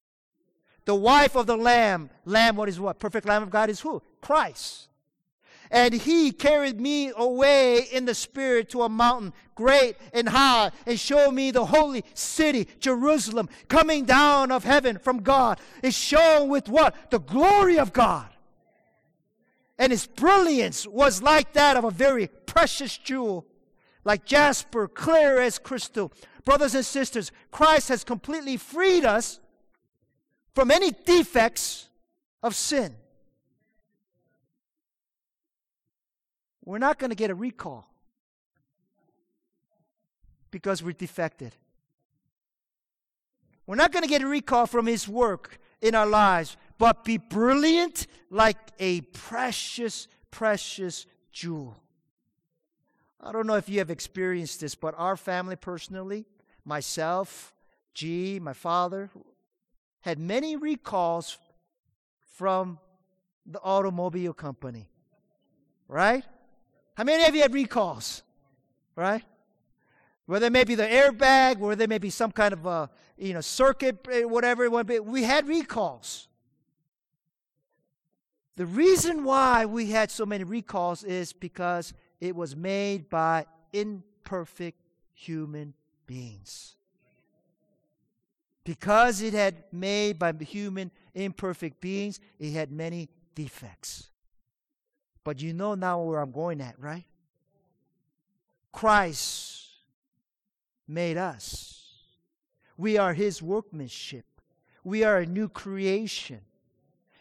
The 0.85 0.95
wife 0.95 1.35
of 1.35 1.45
the 1.45 1.55
Lamb. 1.55 2.09
Lamb, 2.25 2.55
what 2.55 2.67
is 2.67 2.79
what? 2.79 2.99
Perfect 2.99 3.27
Lamb 3.27 3.43
of 3.43 3.49
God 3.49 3.69
is 3.69 3.79
who? 3.79 4.01
Christ. 4.19 4.87
And 5.71 5.93
he 5.93 6.33
carried 6.33 6.81
me 6.81 7.13
away 7.15 7.87
in 7.93 8.03
the 8.03 8.13
spirit 8.13 8.69
to 8.71 8.83
a 8.83 8.89
mountain 8.89 9.33
great 9.55 9.95
and 10.13 10.27
high 10.27 10.71
and 10.85 10.99
showed 10.99 11.31
me 11.31 11.49
the 11.51 11.65
holy 11.65 12.03
city, 12.13 12.67
Jerusalem, 12.79 13.47
coming 13.69 14.03
down 14.03 14.51
of 14.51 14.65
heaven 14.65 14.99
from 14.99 15.23
God. 15.23 15.59
Is 15.81 15.95
shown 15.95 16.49
with 16.49 16.67
what? 16.67 17.09
The 17.09 17.19
glory 17.19 17.79
of 17.79 17.93
God. 17.93 18.27
And 19.77 19.93
its 19.93 20.05
brilliance 20.05 20.85
was 20.85 21.23
like 21.23 21.53
that 21.53 21.77
of 21.77 21.85
a 21.85 21.91
very 21.91 22.27
precious 22.45 22.97
jewel, 22.97 23.47
like 24.03 24.25
jasper, 24.25 24.89
clear 24.89 25.39
as 25.39 25.57
crystal. 25.57 26.11
Brothers 26.43 26.75
and 26.75 26.85
sisters, 26.85 27.31
Christ 27.49 27.87
has 27.87 28.03
completely 28.03 28.57
freed 28.57 29.05
us 29.05 29.39
from 30.53 30.69
any 30.69 30.91
defects 30.91 31.87
of 32.43 32.55
sin. 32.55 32.95
We're 36.63 36.77
not 36.77 36.99
going 36.99 37.09
to 37.09 37.15
get 37.15 37.29
a 37.29 37.35
recall 37.35 37.87
because 40.51 40.83
we're 40.83 40.91
defected. 40.91 41.55
We're 43.65 43.75
not 43.75 43.91
going 43.91 44.03
to 44.03 44.09
get 44.09 44.21
a 44.21 44.27
recall 44.27 44.67
from 44.67 44.85
His 44.85 45.07
work 45.07 45.59
in 45.81 45.95
our 45.95 46.05
lives, 46.05 46.57
but 46.77 47.03
be 47.03 47.17
brilliant 47.17 48.07
like 48.29 48.57
a 48.79 49.01
precious, 49.01 50.07
precious 50.29 51.05
jewel. 51.31 51.77
I 53.19 53.31
don't 53.31 53.47
know 53.47 53.55
if 53.55 53.69
you 53.69 53.79
have 53.79 53.91
experienced 53.91 54.61
this, 54.61 54.75
but 54.75 54.95
our 54.97 55.15
family 55.15 55.55
personally, 55.55 56.25
myself, 56.65 57.53
G, 57.93 58.39
my 58.39 58.53
father, 58.53 59.09
had 60.01 60.17
many 60.17 60.55
recalls 60.55 61.37
from 62.35 62.79
the 63.45 63.59
automobile 63.59 64.33
company. 64.33 64.89
Right? 65.87 66.23
How 66.95 67.03
many 67.03 67.23
of 67.25 67.35
you 67.35 67.41
had 67.41 67.53
recalls? 67.53 68.23
Right? 68.95 69.23
Where 70.25 70.39
there 70.39 70.49
may 70.49 70.63
be 70.63 70.75
the 70.75 70.83
airbag, 70.83 71.57
where 71.57 71.75
there 71.75 71.87
may 71.87 71.97
be 71.97 72.09
some 72.09 72.31
kind 72.31 72.53
of 72.53 72.65
a 72.65 72.89
you 73.17 73.33
know 73.33 73.41
circuit, 73.41 74.05
eh, 74.11 74.23
whatever 74.23 74.63
it 74.63 74.71
would 74.71 74.87
be. 74.87 74.99
We 74.99 75.23
had 75.23 75.47
recalls. 75.47 76.27
The 78.55 78.65
reason 78.65 79.23
why 79.23 79.65
we 79.65 79.87
had 79.87 80.11
so 80.11 80.25
many 80.25 80.43
recalls 80.43 81.03
is 81.03 81.33
because 81.33 81.93
it 82.19 82.35
was 82.35 82.55
made 82.55 83.09
by 83.09 83.45
imperfect 83.73 84.77
human 85.13 85.73
beings. 86.05 86.75
Because 88.63 89.21
it 89.21 89.33
had 89.33 89.63
made 89.71 90.19
by 90.19 90.33
human 90.33 90.91
imperfect 91.15 91.81
beings, 91.81 92.19
it 92.37 92.51
had 92.51 92.71
many 92.71 93.09
defects. 93.33 94.10
But 95.23 95.41
you 95.41 95.53
know 95.53 95.75
now 95.75 96.01
where 96.01 96.19
I'm 96.19 96.31
going 96.31 96.61
at, 96.61 96.79
right? 96.79 97.05
Christ 98.71 99.69
made 100.87 101.17
us. 101.17 101.81
We 102.77 102.97
are 102.97 103.13
his 103.13 103.41
workmanship. 103.41 104.25
We 104.83 105.03
are 105.03 105.17
a 105.17 105.25
new 105.25 105.49
creation. 105.49 106.41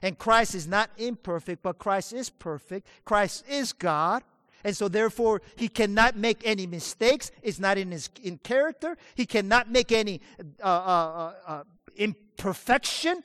And 0.03 0.19
Christ 0.19 0.55
is 0.55 0.67
not 0.67 0.91
imperfect, 0.97 1.63
but 1.63 1.79
Christ 1.79 2.13
is 2.13 2.31
perfect. 2.31 2.87
Christ 3.05 3.45
is 3.49 3.73
God. 3.73 4.23
And 4.65 4.77
so 4.77 4.89
therefore, 4.89 5.43
he 5.57 5.69
cannot 5.69 6.17
make 6.17 6.43
any 6.45 6.67
mistakes. 6.67 7.31
It's 7.43 7.59
not 7.59 7.79
in 7.79 7.91
his 7.91 8.11
in 8.23 8.39
character. 8.39 8.97
He 9.15 9.27
cannot 9.27 9.71
make 9.71 9.93
any 9.93 10.21
uh, 10.63 10.67
uh, 10.67 10.69
uh, 10.69 11.33
uh 11.47 11.65
imperfection 11.97 13.23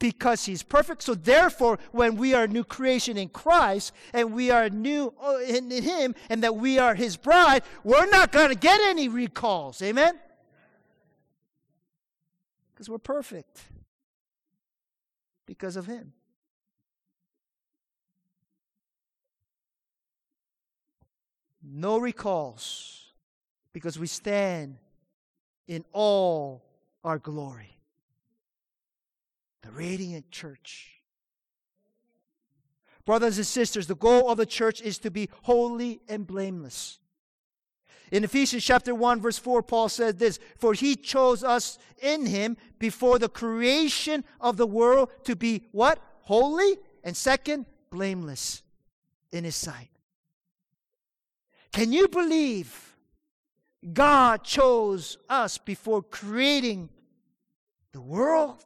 because 0.00 0.46
he's 0.46 0.64
perfect. 0.64 1.02
So 1.02 1.14
therefore, 1.14 1.78
when 1.92 2.16
we 2.16 2.34
are 2.34 2.48
new 2.48 2.64
creation 2.64 3.16
in 3.16 3.28
Christ 3.28 3.92
and 4.12 4.32
we 4.32 4.50
are 4.50 4.68
new 4.68 5.14
uh, 5.22 5.36
in 5.46 5.70
him 5.70 6.16
and 6.28 6.42
that 6.42 6.56
we 6.56 6.78
are 6.78 6.96
his 6.96 7.16
bride, 7.16 7.62
we're 7.84 8.10
not 8.10 8.32
going 8.32 8.48
to 8.48 8.56
get 8.56 8.80
any 8.80 9.06
recalls. 9.06 9.80
Amen? 9.82 10.18
Because 12.72 12.88
we're 12.88 12.98
perfect 12.98 13.60
because 15.46 15.76
of 15.76 15.86
him. 15.86 16.14
No 21.62 21.98
recalls 21.98 23.12
because 23.74 23.98
we 23.98 24.06
stand 24.06 24.78
in 25.68 25.84
all 25.92 26.64
our 27.04 27.18
glory. 27.18 27.79
The 29.62 29.70
radiant 29.70 30.30
church. 30.30 31.00
Brothers 33.04 33.38
and 33.38 33.46
sisters, 33.46 33.86
the 33.86 33.96
goal 33.96 34.30
of 34.30 34.36
the 34.36 34.46
church 34.46 34.80
is 34.80 34.98
to 34.98 35.10
be 35.10 35.28
holy 35.42 36.00
and 36.08 36.26
blameless. 36.26 36.98
In 38.12 38.24
Ephesians 38.24 38.64
chapter 38.64 38.94
1 38.94 39.20
verse 39.20 39.38
4 39.38 39.62
Paul 39.62 39.88
says 39.88 40.16
this, 40.16 40.38
for 40.58 40.74
he 40.74 40.96
chose 40.96 41.44
us 41.44 41.78
in 42.02 42.26
him 42.26 42.56
before 42.78 43.18
the 43.18 43.28
creation 43.28 44.24
of 44.40 44.56
the 44.56 44.66
world 44.66 45.10
to 45.24 45.36
be 45.36 45.64
what? 45.72 46.00
Holy 46.22 46.76
and 47.04 47.16
second 47.16 47.66
blameless 47.90 48.62
in 49.32 49.44
his 49.44 49.56
sight. 49.56 49.90
Can 51.72 51.92
you 51.92 52.08
believe 52.08 52.96
God 53.92 54.42
chose 54.42 55.16
us 55.28 55.58
before 55.58 56.02
creating 56.02 56.88
the 57.92 58.00
world? 58.00 58.64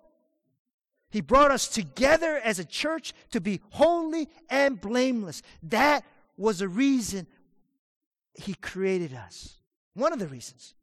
He 1.15 1.21
brought 1.21 1.53
us 1.53 1.69
together 1.69 2.41
as 2.43 2.59
a 2.59 2.65
church 2.65 3.13
to 3.31 3.41
be 3.41 3.61
holy 3.71 4.29
and 4.51 4.81
blameless. 4.81 5.43
That 5.63 6.05
was 6.37 6.59
the 6.59 6.67
reason 6.67 7.29
He 8.35 8.55
created 8.55 9.15
us. 9.15 9.59
One 9.93 10.13
of 10.13 10.19
the 10.19 10.27
reasons. 10.27 10.75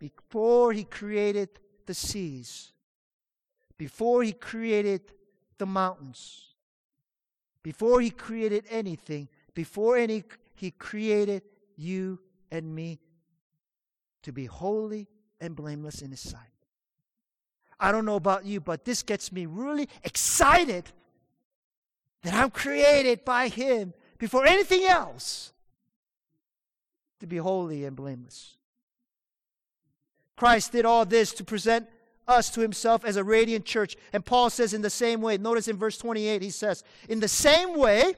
Before 0.00 0.72
He 0.72 0.82
created 0.82 1.50
the 1.86 1.94
seas, 1.94 2.72
before 3.78 4.24
He 4.24 4.32
created 4.32 5.02
the 5.56 5.66
mountains, 5.66 6.56
before 7.62 8.00
He 8.00 8.10
created 8.10 8.64
anything, 8.68 9.28
before 9.54 9.96
any, 9.96 10.24
He 10.56 10.72
created 10.72 11.42
you 11.76 12.18
and 12.50 12.74
me 12.74 12.98
to 14.24 14.32
be 14.32 14.46
holy 14.46 15.06
and 15.40 15.54
blameless 15.54 16.02
in 16.02 16.10
His 16.10 16.18
sight. 16.18 16.53
I 17.78 17.92
don't 17.92 18.04
know 18.04 18.16
about 18.16 18.44
you, 18.44 18.60
but 18.60 18.84
this 18.84 19.02
gets 19.02 19.32
me 19.32 19.46
really 19.46 19.88
excited 20.02 20.84
that 22.22 22.34
I'm 22.34 22.50
created 22.50 23.24
by 23.24 23.48
Him 23.48 23.92
before 24.18 24.46
anything 24.46 24.84
else 24.84 25.52
to 27.20 27.26
be 27.26 27.36
holy 27.36 27.84
and 27.84 27.96
blameless. 27.96 28.56
Christ 30.36 30.72
did 30.72 30.84
all 30.84 31.04
this 31.04 31.32
to 31.34 31.44
present 31.44 31.88
us 32.26 32.50
to 32.50 32.60
himself 32.60 33.04
as 33.04 33.16
a 33.16 33.24
radiant 33.24 33.64
church. 33.64 33.96
And 34.12 34.24
Paul 34.24 34.50
says, 34.50 34.74
in 34.74 34.82
the 34.82 34.90
same 34.90 35.20
way, 35.20 35.36
notice 35.38 35.68
in 35.68 35.76
verse 35.76 35.98
28, 35.98 36.42
he 36.42 36.50
says, 36.50 36.82
In 37.08 37.20
the 37.20 37.28
same 37.28 37.78
way, 37.78 38.14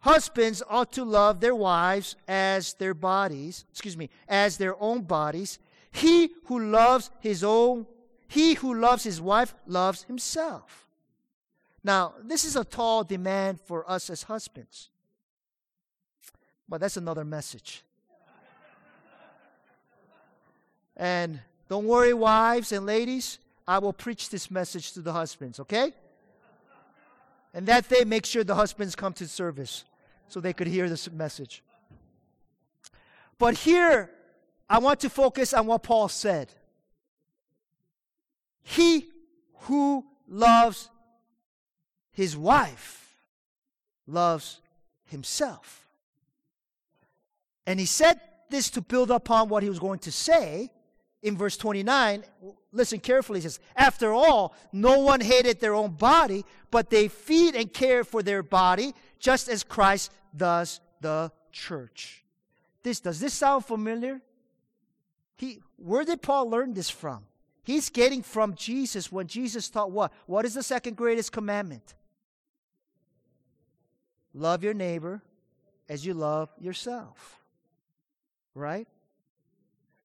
husbands 0.00 0.62
ought 0.68 0.92
to 0.92 1.04
love 1.04 1.40
their 1.40 1.54
wives 1.54 2.16
as 2.26 2.74
their 2.74 2.94
bodies, 2.94 3.64
excuse 3.70 3.96
me, 3.96 4.10
as 4.28 4.56
their 4.56 4.80
own 4.82 5.02
bodies. 5.02 5.58
He 5.92 6.30
who 6.46 6.70
loves 6.70 7.10
his 7.20 7.44
own 7.44 7.86
he 8.30 8.54
who 8.54 8.74
loves 8.74 9.02
his 9.02 9.20
wife 9.20 9.52
loves 9.66 10.04
himself. 10.04 10.86
Now, 11.82 12.14
this 12.22 12.44
is 12.44 12.54
a 12.54 12.62
tall 12.62 13.02
demand 13.02 13.58
for 13.60 13.90
us 13.90 14.08
as 14.08 14.22
husbands. 14.22 14.88
But 16.68 16.80
that's 16.80 16.96
another 16.96 17.24
message. 17.24 17.82
and 20.96 21.40
don't 21.68 21.86
worry, 21.86 22.14
wives 22.14 22.70
and 22.70 22.86
ladies, 22.86 23.40
I 23.66 23.80
will 23.80 23.92
preach 23.92 24.30
this 24.30 24.48
message 24.48 24.92
to 24.92 25.00
the 25.00 25.12
husbands, 25.12 25.58
okay? 25.58 25.92
And 27.52 27.66
that 27.66 27.88
day, 27.88 28.04
make 28.04 28.24
sure 28.24 28.44
the 28.44 28.54
husbands 28.54 28.94
come 28.94 29.12
to 29.14 29.26
service 29.26 29.82
so 30.28 30.38
they 30.38 30.52
could 30.52 30.68
hear 30.68 30.88
this 30.88 31.10
message. 31.10 31.64
But 33.38 33.54
here, 33.54 34.08
I 34.68 34.78
want 34.78 35.00
to 35.00 35.10
focus 35.10 35.52
on 35.52 35.66
what 35.66 35.82
Paul 35.82 36.08
said. 36.08 36.54
He 38.62 39.08
who 39.62 40.04
loves 40.28 40.90
his 42.12 42.36
wife 42.36 43.16
loves 44.06 44.60
himself. 45.06 45.88
And 47.66 47.78
he 47.78 47.86
said 47.86 48.20
this 48.50 48.68
to 48.70 48.80
build 48.80 49.10
upon 49.10 49.48
what 49.48 49.62
he 49.62 49.68
was 49.68 49.78
going 49.78 50.00
to 50.00 50.12
say 50.12 50.70
in 51.22 51.36
verse 51.36 51.56
29. 51.56 52.24
Listen 52.72 52.98
carefully. 53.00 53.38
He 53.38 53.44
says, 53.44 53.60
After 53.76 54.12
all, 54.12 54.54
no 54.72 54.98
one 54.98 55.20
hated 55.20 55.60
their 55.60 55.74
own 55.74 55.92
body, 55.92 56.44
but 56.70 56.90
they 56.90 57.08
feed 57.08 57.54
and 57.54 57.72
care 57.72 58.04
for 58.04 58.22
their 58.22 58.42
body, 58.42 58.92
just 59.18 59.48
as 59.48 59.62
Christ 59.62 60.12
does 60.36 60.80
the 61.00 61.30
church. 61.52 62.24
This 62.82 63.00
does 63.00 63.20
this 63.20 63.34
sound 63.34 63.64
familiar? 63.64 64.20
He, 65.36 65.60
where 65.76 66.04
did 66.04 66.22
Paul 66.22 66.50
learn 66.50 66.74
this 66.74 66.90
from? 66.90 67.24
He's 67.62 67.90
getting 67.90 68.22
from 68.22 68.54
Jesus 68.54 69.12
when 69.12 69.26
Jesus 69.26 69.68
taught 69.68 69.90
what? 69.90 70.12
What 70.26 70.44
is 70.44 70.54
the 70.54 70.62
second 70.62 70.96
greatest 70.96 71.32
commandment? 71.32 71.94
Love 74.32 74.62
your 74.62 74.74
neighbor 74.74 75.22
as 75.88 76.06
you 76.06 76.14
love 76.14 76.48
yourself. 76.58 77.40
Right? 78.54 78.88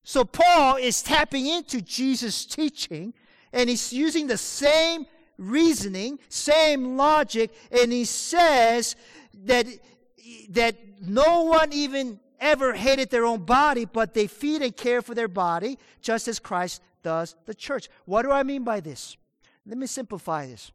So 0.04 0.24
Paul 0.24 0.76
is 0.76 1.02
tapping 1.02 1.48
into 1.48 1.82
Jesus' 1.82 2.46
teaching 2.46 3.14
and 3.54 3.70
he's 3.70 3.94
using 3.94 4.28
the 4.28 4.38
same 4.38 5.06
reasoning, 5.38 6.20
same 6.30 6.98
logic, 6.98 7.52
and 7.72 7.92
he 7.92 8.06
says 8.06 8.96
that, 9.46 9.66
that 10.50 10.76
no 11.02 11.44
one 11.44 11.72
even 11.74 12.20
ever 12.40 12.74
hated 12.74 13.10
their 13.10 13.26
own 13.26 13.44
body, 13.44 13.86
but 13.86 14.14
they 14.14 14.28
feed 14.28 14.62
and 14.62 14.76
care 14.76 15.02
for 15.02 15.16
their 15.16 15.28
body, 15.28 15.78
just 16.02 16.28
as 16.28 16.40
Christ 16.40 16.82
does 17.06 17.36
the 17.46 17.54
church. 17.54 17.88
What 18.06 18.24
do 18.24 18.32
I 18.32 18.42
mean 18.42 18.64
by 18.64 18.80
this? 18.80 19.16
Let 19.64 19.78
me 19.78 19.86
simplify 19.86 20.48
this. 20.48 20.72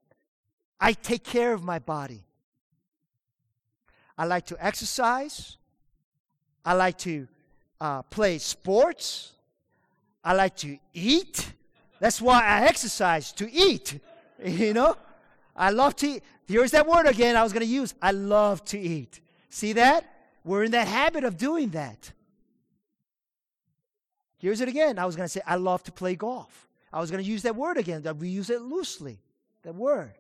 I 0.81 0.93
take 0.93 1.25
care 1.25 1.53
of 1.53 1.65
my 1.65 1.81
body. 1.81 2.23
I 4.17 4.27
like 4.27 4.47
to 4.47 4.57
exercise. 4.65 5.57
I 6.65 6.75
like 6.75 6.97
to 6.99 7.27
uh, 7.81 8.03
play 8.03 8.39
sports. 8.39 9.33
I 10.23 10.35
like 10.35 10.55
to 10.59 10.79
eat. 10.95 11.53
That's 11.99 12.21
why 12.23 12.45
I 12.45 12.67
exercise, 12.67 13.33
to 13.33 13.51
eat. 13.53 13.99
You 14.43 14.73
know? 14.73 14.97
I 15.55 15.69
love 15.69 15.95
to 15.97 16.07
eat. 16.13 16.23
Here's 16.49 16.71
that 16.71 16.87
word 16.87 17.07
again 17.07 17.37
I 17.37 17.43
was 17.43 17.53
going 17.53 17.67
to 17.67 17.75
use. 17.81 17.93
I 18.01 18.13
love 18.13 18.65
to 18.73 18.79
eat. 18.79 19.21
See 19.51 19.75
that? 19.75 20.03
We're 20.45 20.65
in 20.65 20.71
that 20.71 20.89
habit 20.89 21.25
of 21.25 21.37
doing 21.37 21.69
that. 21.71 22.13
Here's 24.41 24.61
it 24.61 24.69
again. 24.69 24.99
I 24.99 25.07
was 25.07 25.15
going 25.15 25.27
to 25.27 25.33
say, 25.33 25.43
I 25.47 25.55
love 25.55 25.85
to 25.85 25.93
play 25.93 26.17
golf. 26.17 26.69
I 26.93 27.01
was 27.01 27.11
going 27.11 27.23
to 27.23 27.31
use 27.31 27.43
that 27.43 27.55
word 27.55 27.77
again, 27.77 28.03
that 28.03 28.17
we 28.17 28.29
use 28.29 28.51
it 28.51 28.63
loosely. 28.63 29.21
That 29.63 29.75
word. 29.75 30.15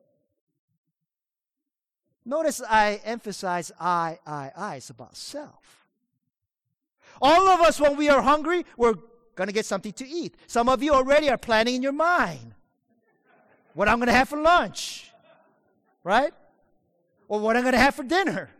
Notice 2.24 2.62
I 2.62 3.00
emphasize 3.04 3.72
I, 3.80 4.18
I, 4.26 4.52
I. 4.56 4.76
It's 4.76 4.90
about 4.90 5.16
self. 5.16 5.87
All 7.20 7.48
of 7.48 7.61
us, 7.61 7.80
when 7.80 7.96
we 7.96 8.09
are 8.09 8.22
hungry, 8.22 8.64
we're 8.76 8.94
going 9.35 9.48
to 9.48 9.54
get 9.54 9.66
something 9.66 9.92
to 9.94 10.06
eat. 10.06 10.37
Some 10.46 10.68
of 10.68 10.83
you 10.83 10.92
already 10.92 11.28
are 11.30 11.38
planning 11.38 11.76
in 11.76 11.83
your 11.83 11.92
mind 11.92 12.54
what 13.74 13.88
I'm 13.88 13.98
going 13.98 14.09
to 14.09 14.12
have 14.12 14.28
for 14.28 14.40
lunch, 14.40 15.11
right? 16.04 16.33
Or 17.28 17.40
what 17.40 17.56
I'm 17.56 17.62
going 17.62 17.74
to 17.74 17.78
have 17.78 17.94
for 17.94 18.02
dinner. 18.02 18.50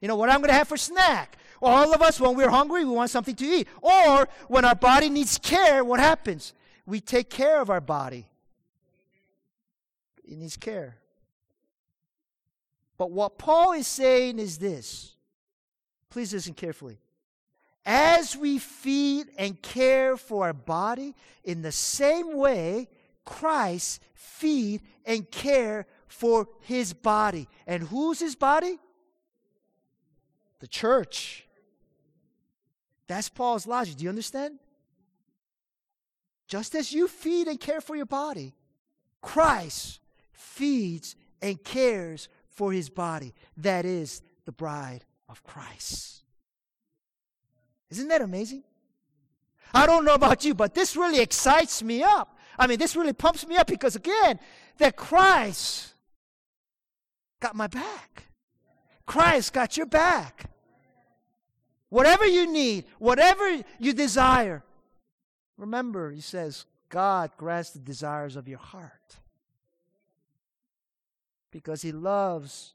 You 0.00 0.08
know, 0.08 0.16
what 0.16 0.30
I'm 0.30 0.38
going 0.38 0.48
to 0.48 0.54
have 0.54 0.68
for 0.68 0.76
snack. 0.76 1.36
All 1.62 1.94
of 1.94 2.02
us, 2.02 2.20
when 2.20 2.36
we're 2.36 2.50
hungry, 2.50 2.84
we 2.84 2.90
want 2.90 3.10
something 3.10 3.34
to 3.34 3.44
eat. 3.44 3.68
Or 3.80 4.28
when 4.48 4.64
our 4.64 4.74
body 4.74 5.08
needs 5.08 5.38
care, 5.38 5.84
what 5.84 6.00
happens? 6.00 6.52
We 6.84 7.00
take 7.00 7.30
care 7.30 7.60
of 7.60 7.70
our 7.70 7.80
body. 7.80 8.26
It 10.24 10.38
needs 10.38 10.56
care. 10.56 10.96
But 12.98 13.10
what 13.10 13.38
Paul 13.38 13.72
is 13.72 13.86
saying 13.86 14.38
is 14.38 14.58
this. 14.58 15.14
Please 16.10 16.32
listen 16.32 16.54
carefully. 16.54 16.98
As 17.84 18.36
we 18.36 18.58
feed 18.58 19.28
and 19.38 19.60
care 19.62 20.16
for 20.16 20.46
our 20.46 20.52
body, 20.52 21.14
in 21.44 21.62
the 21.62 21.72
same 21.72 22.36
way, 22.36 22.88
Christ 23.24 24.02
feed 24.14 24.82
and 25.04 25.30
care 25.30 25.86
for 26.08 26.48
his 26.60 26.92
body. 26.92 27.48
And 27.66 27.84
who's 27.84 28.18
his 28.18 28.34
body? 28.34 28.78
The 30.60 30.66
church. 30.66 31.45
That's 33.08 33.28
Paul's 33.28 33.66
logic. 33.66 33.96
Do 33.96 34.04
you 34.04 34.10
understand? 34.10 34.58
Just 36.48 36.74
as 36.74 36.92
you 36.92 37.08
feed 37.08 37.48
and 37.48 37.58
care 37.60 37.80
for 37.80 37.96
your 37.96 38.06
body, 38.06 38.54
Christ 39.20 40.00
feeds 40.32 41.16
and 41.42 41.62
cares 41.62 42.28
for 42.48 42.72
his 42.72 42.88
body. 42.88 43.34
That 43.56 43.84
is 43.84 44.22
the 44.44 44.52
bride 44.52 45.04
of 45.28 45.42
Christ. 45.42 46.22
Isn't 47.90 48.08
that 48.08 48.22
amazing? 48.22 48.64
I 49.74 49.86
don't 49.86 50.04
know 50.04 50.14
about 50.14 50.44
you, 50.44 50.54
but 50.54 50.74
this 50.74 50.96
really 50.96 51.20
excites 51.20 51.82
me 51.82 52.02
up. 52.02 52.38
I 52.58 52.66
mean, 52.66 52.78
this 52.78 52.96
really 52.96 53.12
pumps 53.12 53.46
me 53.46 53.56
up 53.56 53.66
because, 53.66 53.96
again, 53.96 54.38
that 54.78 54.96
Christ 54.96 55.92
got 57.40 57.54
my 57.54 57.66
back. 57.66 58.24
Christ 59.04 59.52
got 59.52 59.76
your 59.76 59.86
back. 59.86 60.50
Whatever 61.88 62.26
you 62.26 62.50
need, 62.50 62.84
whatever 62.98 63.62
you 63.78 63.92
desire. 63.92 64.62
Remember, 65.56 66.10
he 66.10 66.20
says, 66.20 66.66
God 66.88 67.30
grants 67.36 67.70
the 67.70 67.78
desires 67.78 68.36
of 68.36 68.48
your 68.48 68.58
heart. 68.58 69.16
Because 71.50 71.82
he 71.82 71.92
loves 71.92 72.74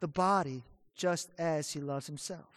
the 0.00 0.08
body 0.08 0.62
just 0.94 1.30
as 1.38 1.72
he 1.72 1.80
loves 1.80 2.06
himself. 2.06 2.54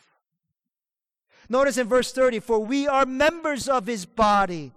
Notice 1.49 1.77
in 1.77 1.87
verse 1.87 2.11
30 2.11 2.39
For 2.39 2.59
we 2.59 2.87
are 2.87 3.05
members 3.05 3.67
of 3.67 3.85
his 3.87 4.05
body. 4.05 4.71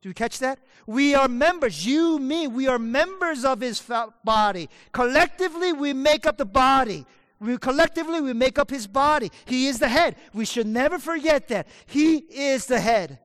Do 0.00 0.08
you 0.08 0.14
catch 0.14 0.38
that? 0.38 0.60
We 0.86 1.14
are 1.14 1.28
members. 1.28 1.84
You, 1.84 2.18
me, 2.18 2.46
we 2.46 2.68
are 2.68 2.78
members 2.78 3.44
of 3.44 3.60
his 3.60 3.82
body. 4.24 4.70
Collectively, 4.92 5.72
we 5.72 5.92
make 5.92 6.24
up 6.24 6.38
the 6.38 6.44
body. 6.44 7.04
We 7.40 7.56
collectively 7.58 8.20
we 8.20 8.32
make 8.32 8.58
up 8.58 8.70
his 8.70 8.86
body. 8.86 9.30
He 9.46 9.68
is 9.68 9.78
the 9.78 9.88
head. 9.88 10.16
We 10.34 10.44
should 10.44 10.66
never 10.66 10.98
forget 10.98 11.48
that. 11.48 11.68
He 11.86 12.16
is 12.16 12.66
the 12.66 12.80
head. 12.80 13.18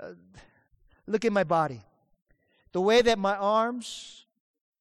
Uh, 0.00 0.12
look 1.06 1.24
at 1.24 1.32
my 1.32 1.44
body. 1.44 1.82
The 2.72 2.80
way 2.80 3.00
that 3.02 3.18
my 3.18 3.36
arms 3.36 4.26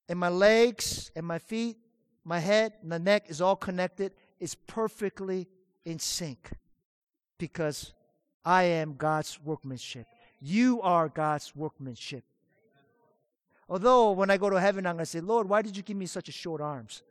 and 0.10 0.17
my 0.17 0.30
legs 0.30 1.12
and 1.15 1.25
my 1.25 1.39
feet, 1.39 1.77
my 2.23 2.39
head, 2.39 2.73
and 2.82 2.91
the 2.91 2.99
neck 2.99 3.25
is 3.27 3.41
all 3.41 3.56
connected 3.56 4.13
is 4.39 4.56
perfectly 4.56 5.47
in 5.86 5.99
sync 5.99 6.51
because 7.38 7.93
I 8.43 8.63
am 8.63 8.95
God's 8.95 9.39
workmanship. 9.43 10.08
You 10.39 10.82
are 10.82 11.10
God's 11.10 11.56
workmanship. 11.56 12.23
Although 13.69 14.12
when 14.12 14.30
I 14.30 14.38
go 14.38 14.49
to 14.49 14.60
heaven, 14.60 14.86
I'm 14.86 14.95
going 14.95 15.06
to 15.06 15.12
say, 15.12 15.19
Lord, 15.19 15.49
why 15.49 15.62
did 15.62 15.75
you 15.75 15.84
give 15.84 15.97
me 15.97 16.06
such 16.06 16.30
a 16.30 16.32
short 16.32 16.62
arms 16.62 17.03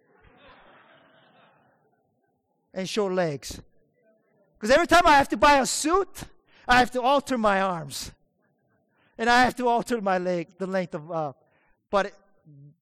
and 2.73 2.89
short 2.89 3.13
legs? 3.13 3.61
Because 4.55 4.75
every 4.75 4.87
time 4.87 5.07
I 5.07 5.13
have 5.13 5.29
to 5.31 5.37
buy 5.37 5.59
a 5.59 5.67
suit, 5.67 6.09
I 6.67 6.79
have 6.79 6.91
to 6.93 7.03
alter 7.03 7.37
my 7.37 7.61
arms, 7.61 8.11
and 9.19 9.29
I 9.29 9.45
have 9.45 9.55
to 9.57 9.69
alter 9.69 10.01
my 10.01 10.17
leg, 10.17 10.49
the 10.57 10.67
length 10.67 10.95
of. 10.95 11.13
Uh, 11.13 11.33
but 11.91 12.13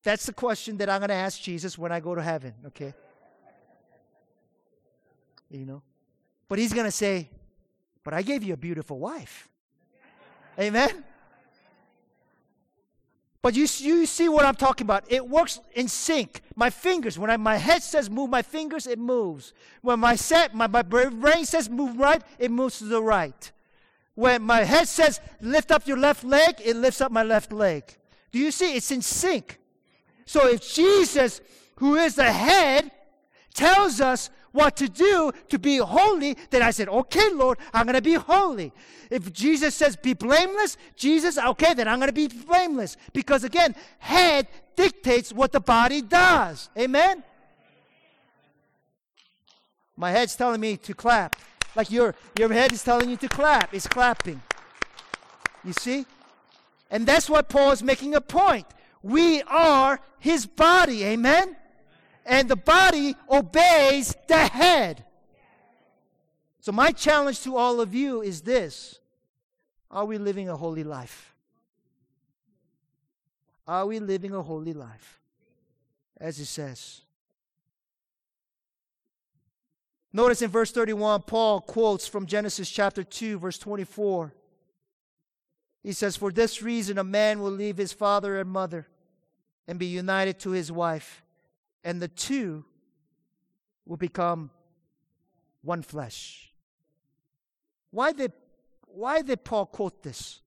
that's 0.04 0.26
the 0.26 0.32
question 0.32 0.76
that 0.76 0.88
I'm 0.88 1.00
going 1.00 1.08
to 1.08 1.14
ask 1.14 1.40
Jesus 1.40 1.76
when 1.76 1.90
I 1.90 1.98
go 1.98 2.14
to 2.14 2.22
heaven. 2.22 2.54
Okay. 2.68 2.94
You 5.50 5.66
know, 5.66 5.82
but 6.48 6.58
he's 6.58 6.72
going 6.72 6.87
to 6.87 6.92
say, 6.92 7.28
"But 8.04 8.14
I 8.14 8.22
gave 8.22 8.44
you 8.44 8.54
a 8.54 8.56
beautiful 8.56 8.98
wife." 8.98 9.48
Amen. 10.58 11.04
But 13.44 13.54
you, 13.54 13.66
you 13.76 14.07
see 14.07 14.30
what 14.30 14.46
I'm 14.46 14.54
talking 14.54 14.87
about. 14.87 15.04
It 15.07 15.28
works 15.28 15.61
in 15.74 15.87
sync. 15.87 16.40
My 16.57 16.70
fingers, 16.70 17.18
when 17.18 17.28
I, 17.28 17.37
my 17.37 17.59
head 17.59 17.83
says 17.83 18.09
move 18.09 18.30
my 18.30 18.40
fingers, 18.40 18.87
it 18.87 18.98
moves. 18.98 19.52
When 19.83 20.00
my, 20.00 20.16
set, 20.16 20.54
my, 20.54 20.66
my 20.66 20.80
brain 20.80 21.44
says 21.44 21.68
move 21.68 21.98
right, 21.98 22.22
it 22.38 22.50
moves 22.50 22.78
to 22.78 22.85
the 22.85 23.02
right. 23.02 23.52
When 24.14 24.40
my 24.44 24.64
head 24.64 24.88
says 24.88 25.20
lift 25.42 25.72
up 25.72 25.87
your 25.87 25.98
left 25.98 26.24
leg, 26.24 26.54
it 26.64 26.74
lifts 26.74 27.02
up 27.02 27.12
my 27.12 27.22
left 27.22 27.52
leg. 27.52 27.85
Do 28.33 28.38
you 28.38 28.50
see? 28.50 28.76
It's 28.76 28.90
in 28.90 29.02
sync. 29.02 29.59
So 30.24 30.48
if 30.48 30.66
Jesus, 30.66 31.42
who 31.76 31.96
is 31.96 32.14
the 32.14 32.33
head, 32.33 32.90
tells 33.52 34.00
us 34.00 34.30
what 34.54 34.76
to 34.76 34.88
do 34.88 35.32
to 35.48 35.58
be 35.58 35.78
holy, 35.78 36.38
then 36.50 36.62
I 36.62 36.70
said, 36.70 36.88
okay, 36.88 37.28
Lord, 37.32 37.58
I'm 37.72 37.86
going 37.86 37.96
to 37.96 38.02
be 38.02 38.14
holy. 38.14 38.72
If 39.10 39.32
Jesus 39.32 39.74
says 39.74 39.96
be 39.96 40.14
blameless, 40.14 40.76
Jesus, 40.94 41.36
okay, 41.36 41.74
then 41.74 41.88
I'm 41.88 41.98
going 41.98 42.08
to 42.08 42.14
be 42.14 42.28
blameless. 42.28 42.96
Because 43.12 43.42
again, 43.42 43.74
head 43.98 44.46
dictates 44.76 45.32
what 45.32 45.50
the 45.50 45.58
body 45.58 46.02
does. 46.02 46.70
Amen? 46.78 47.24
My 49.96 50.12
head's 50.12 50.36
telling 50.36 50.60
me 50.60 50.76
to 50.78 50.94
clap. 50.94 51.34
Like 51.74 51.90
your, 51.90 52.14
your 52.38 52.52
head 52.52 52.72
is 52.72 52.84
telling 52.84 53.10
you 53.10 53.16
to 53.16 53.28
clap. 53.28 53.74
It's 53.74 53.88
clapping. 53.88 54.40
You 55.64 55.72
see? 55.72 56.06
And 56.92 57.04
that's 57.06 57.28
what 57.28 57.48
Paul 57.48 57.72
is 57.72 57.82
making 57.82 58.14
a 58.14 58.20
point. 58.20 58.66
We 59.02 59.42
are 59.42 59.98
his 60.20 60.46
body. 60.46 61.04
Amen? 61.04 61.56
And 62.24 62.48
the 62.48 62.56
body 62.56 63.16
obeys 63.30 64.14
the 64.26 64.46
head. 64.46 65.04
So, 66.60 66.72
my 66.72 66.92
challenge 66.92 67.42
to 67.42 67.56
all 67.56 67.80
of 67.80 67.94
you 67.94 68.22
is 68.22 68.40
this 68.42 68.98
Are 69.90 70.04
we 70.04 70.18
living 70.18 70.48
a 70.48 70.56
holy 70.56 70.84
life? 70.84 71.34
Are 73.66 73.87
we 73.87 73.98
living 73.98 74.34
a 74.34 74.42
holy 74.42 74.72
life? 74.72 75.20
As 76.18 76.38
it 76.38 76.46
says. 76.46 77.00
Notice 80.12 80.42
in 80.42 80.50
verse 80.50 80.70
31, 80.70 81.22
Paul 81.22 81.60
quotes 81.60 82.06
from 82.06 82.26
Genesis 82.26 82.70
chapter 82.70 83.02
2, 83.02 83.40
verse 83.40 83.58
24. 83.58 84.32
He 85.82 85.92
says, 85.92 86.16
For 86.16 86.30
this 86.30 86.62
reason, 86.62 86.98
a 86.98 87.04
man 87.04 87.40
will 87.40 87.50
leave 87.50 87.76
his 87.76 87.92
father 87.92 88.38
and 88.38 88.48
mother 88.48 88.87
and 89.66 89.76
be 89.76 89.87
united 89.87 90.38
to 90.40 90.50
his 90.50 90.70
wife 90.70 91.23
and 91.84 92.00
the 92.00 92.08
two 92.08 92.64
will 93.86 93.98
become 93.98 94.50
one 95.62 95.82
flesh. 95.82 96.52
Why 97.90 98.12
did, 98.12 98.32
why 98.86 99.22
did 99.22 99.44
Paul 99.44 99.66
quote 99.66 100.02
this? 100.02 100.40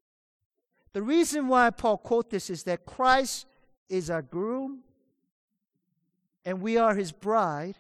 The 0.93 1.03
reason 1.03 1.47
why 1.47 1.69
Paul 1.69 1.99
quote 1.99 2.29
this 2.29 2.49
is 2.49 2.63
that 2.63 2.85
Christ 2.85 3.45
is 3.87 4.09
our 4.09 4.21
groom 4.21 4.79
and 6.43 6.61
we 6.61 6.77
are 6.77 6.95
his 6.95 7.11
bride. 7.11 7.77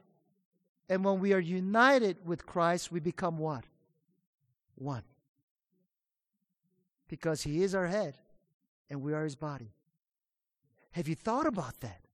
And 0.89 1.03
when 1.03 1.19
we 1.19 1.33
are 1.33 1.39
united 1.39 2.25
with 2.25 2.45
Christ, 2.45 2.91
we 2.91 2.99
become 2.99 3.37
what? 3.37 3.65
One. 4.75 5.03
Because 7.09 7.41
he 7.41 7.63
is 7.63 7.75
our 7.75 7.87
head 7.87 8.15
and 8.89 9.01
we 9.01 9.13
are 9.13 9.23
his 9.23 9.35
body. 9.35 9.73
Have 10.91 11.07
you 11.07 11.15
thought 11.15 11.45
about 11.45 11.79
that? 11.81 12.06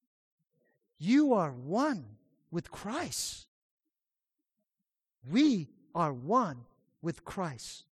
You 1.04 1.34
are 1.34 1.52
one 1.52 2.06
with 2.50 2.72
Christ. 2.72 3.48
We 5.30 5.68
are 5.94 6.14
one 6.14 6.64
with 7.02 7.26
Christ. 7.26 7.84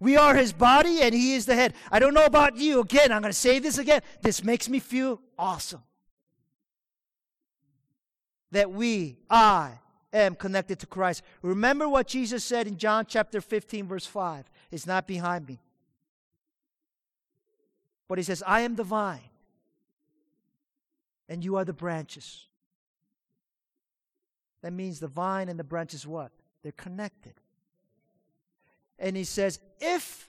We 0.00 0.16
are 0.16 0.34
his 0.34 0.52
body 0.52 1.00
and 1.00 1.14
he 1.14 1.34
is 1.34 1.46
the 1.46 1.54
head. 1.54 1.74
I 1.92 2.00
don't 2.00 2.12
know 2.12 2.24
about 2.24 2.56
you. 2.56 2.80
Again, 2.80 3.12
I'm 3.12 3.22
going 3.22 3.32
to 3.32 3.38
say 3.38 3.60
this 3.60 3.78
again. 3.78 4.02
This 4.20 4.42
makes 4.42 4.68
me 4.68 4.80
feel 4.80 5.20
awesome. 5.38 5.84
That 8.50 8.72
we, 8.72 9.18
I, 9.30 9.78
am 10.12 10.34
connected 10.34 10.80
to 10.80 10.88
Christ. 10.88 11.22
Remember 11.40 11.88
what 11.88 12.08
Jesus 12.08 12.42
said 12.42 12.66
in 12.66 12.78
John 12.78 13.06
chapter 13.06 13.40
15, 13.40 13.86
verse 13.86 14.06
5. 14.06 14.50
It's 14.72 14.88
not 14.88 15.06
behind 15.06 15.46
me. 15.46 15.60
But 18.08 18.18
he 18.18 18.24
says, 18.24 18.42
I 18.44 18.62
am 18.62 18.74
the 18.74 18.82
vine 18.82 19.29
and 21.30 21.44
you 21.44 21.56
are 21.56 21.64
the 21.64 21.72
branches. 21.72 22.46
That 24.62 24.72
means 24.72 24.98
the 24.98 25.08
vine 25.08 25.48
and 25.48 25.58
the 25.58 25.64
branches 25.64 26.06
what? 26.06 26.32
They're 26.62 26.72
connected. 26.72 27.34
And 28.98 29.16
he 29.16 29.24
says, 29.24 29.60
if 29.80 30.28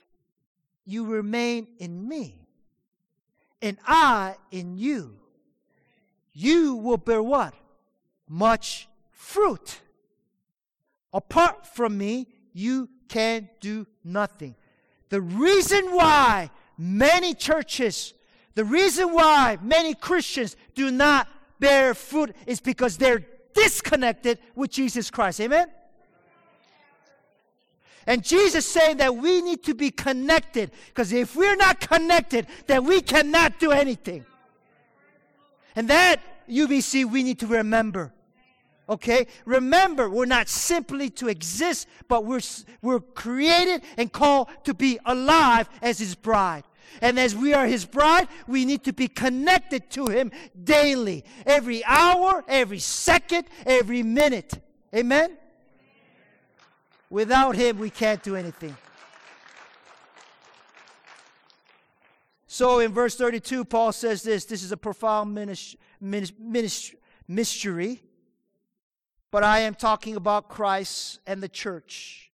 you 0.86 1.04
remain 1.04 1.66
in 1.78 2.08
me 2.08 2.46
and 3.60 3.76
I 3.84 4.36
in 4.50 4.78
you, 4.78 5.18
you 6.32 6.76
will 6.76 6.96
bear 6.96 7.22
what? 7.22 7.52
Much 8.28 8.88
fruit. 9.10 9.80
Apart 11.12 11.66
from 11.66 11.98
me, 11.98 12.28
you 12.54 12.88
can 13.08 13.50
do 13.60 13.86
nothing. 14.04 14.54
The 15.10 15.20
reason 15.20 15.94
why 15.94 16.50
many 16.78 17.34
churches 17.34 18.14
the 18.54 18.64
reason 18.64 19.12
why 19.12 19.58
many 19.62 19.94
Christians 19.94 20.56
do 20.74 20.90
not 20.90 21.28
bear 21.58 21.94
fruit 21.94 22.34
is 22.46 22.60
because 22.60 22.98
they're 22.98 23.24
disconnected 23.54 24.38
with 24.54 24.70
Jesus 24.70 25.10
Christ. 25.10 25.40
Amen? 25.40 25.68
And 28.06 28.24
Jesus 28.24 28.66
saying 28.66 28.96
that 28.96 29.16
we 29.16 29.40
need 29.42 29.62
to 29.64 29.74
be 29.74 29.90
connected 29.90 30.72
because 30.88 31.12
if 31.12 31.36
we're 31.36 31.56
not 31.56 31.80
connected, 31.80 32.46
then 32.66 32.84
we 32.84 33.00
cannot 33.00 33.60
do 33.60 33.70
anything. 33.70 34.26
And 35.76 35.88
that, 35.88 36.20
UBC, 36.48 37.04
we 37.04 37.22
need 37.22 37.38
to 37.40 37.46
remember. 37.46 38.12
Okay? 38.88 39.26
Remember, 39.44 40.10
we're 40.10 40.26
not 40.26 40.48
simply 40.48 41.10
to 41.10 41.28
exist, 41.28 41.86
but 42.08 42.24
we're, 42.24 42.40
we're 42.82 43.00
created 43.00 43.82
and 43.96 44.12
called 44.12 44.48
to 44.64 44.74
be 44.74 44.98
alive 45.06 45.68
as 45.80 45.98
His 45.98 46.14
bride. 46.14 46.64
And 47.00 47.18
as 47.18 47.34
we 47.34 47.54
are 47.54 47.66
His 47.66 47.84
bride, 47.84 48.28
we 48.46 48.64
need 48.64 48.84
to 48.84 48.92
be 48.92 49.08
connected 49.08 49.90
to 49.90 50.06
Him 50.06 50.30
daily, 50.62 51.24
every 51.46 51.84
hour, 51.84 52.44
every 52.48 52.78
second, 52.78 53.46
every 53.66 54.02
minute. 54.02 54.58
Amen? 54.94 55.36
Without 57.10 57.56
Him, 57.56 57.78
we 57.78 57.90
can't 57.90 58.22
do 58.22 58.36
anything. 58.36 58.76
So 62.46 62.80
in 62.80 62.92
verse 62.92 63.16
32, 63.16 63.64
Paul 63.64 63.92
says 63.92 64.22
this 64.22 64.44
this 64.44 64.62
is 64.62 64.72
a 64.72 64.76
profound 64.76 65.34
mystery, 67.28 68.02
but 69.30 69.42
I 69.42 69.60
am 69.60 69.74
talking 69.74 70.16
about 70.16 70.48
Christ 70.50 71.20
and 71.26 71.42
the 71.42 71.48
church. 71.48 72.31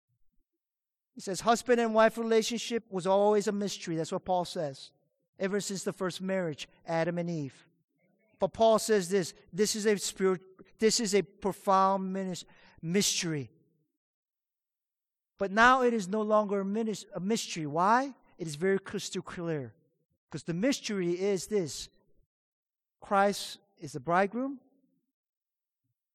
He 1.17 1.23
says, 1.23 1.41
husband 1.41 1.81
and 1.81 1.95
wife 1.95 2.19
relationship 2.19 2.85
was 2.91 3.07
always 3.07 3.49
a 3.49 3.53
mystery. 3.53 3.97
That's 3.97 4.13
what 4.13 4.27
Paul 4.27 4.45
says. 4.45 4.91
Ever 5.41 5.61
since 5.61 5.83
the 5.83 5.93
first 5.93 6.21
marriage, 6.21 6.69
Adam 6.87 7.19
and 7.19 7.29
Eve. 7.29 7.67
But 8.39 8.53
Paul 8.53 8.79
says 8.79 9.09
this 9.09 9.33
this 9.51 9.75
is 9.75 9.87
a 9.87 9.97
spirit, 9.97 10.43
this 10.79 11.01
is 11.01 11.15
a 11.15 11.23
profound 11.23 12.15
mystery. 12.83 13.51
But 15.39 15.51
now 15.51 15.83
it 15.83 15.95
is 15.95 16.07
no 16.07 16.23
longer 16.23 16.61
a 16.61 17.21
mystery. 17.21 17.67
Why? 17.67 18.15
It 18.39 18.47
is 18.47 18.55
very 18.55 18.79
crystal 18.79 19.23
clear. 19.23 19.73
Because 20.31 20.43
the 20.43 20.55
mystery 20.55 21.13
is 21.13 21.47
this 21.47 21.89
Christ 23.01 23.59
is 23.79 23.93
the 23.93 24.01
bridegroom, 24.01 24.59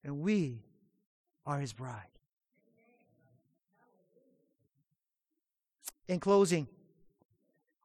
and 0.04 0.22
we 0.22 0.64
are 1.45 1.60
his 1.60 1.74
bride. 1.74 2.11
In 6.08 6.20
closing, 6.20 6.68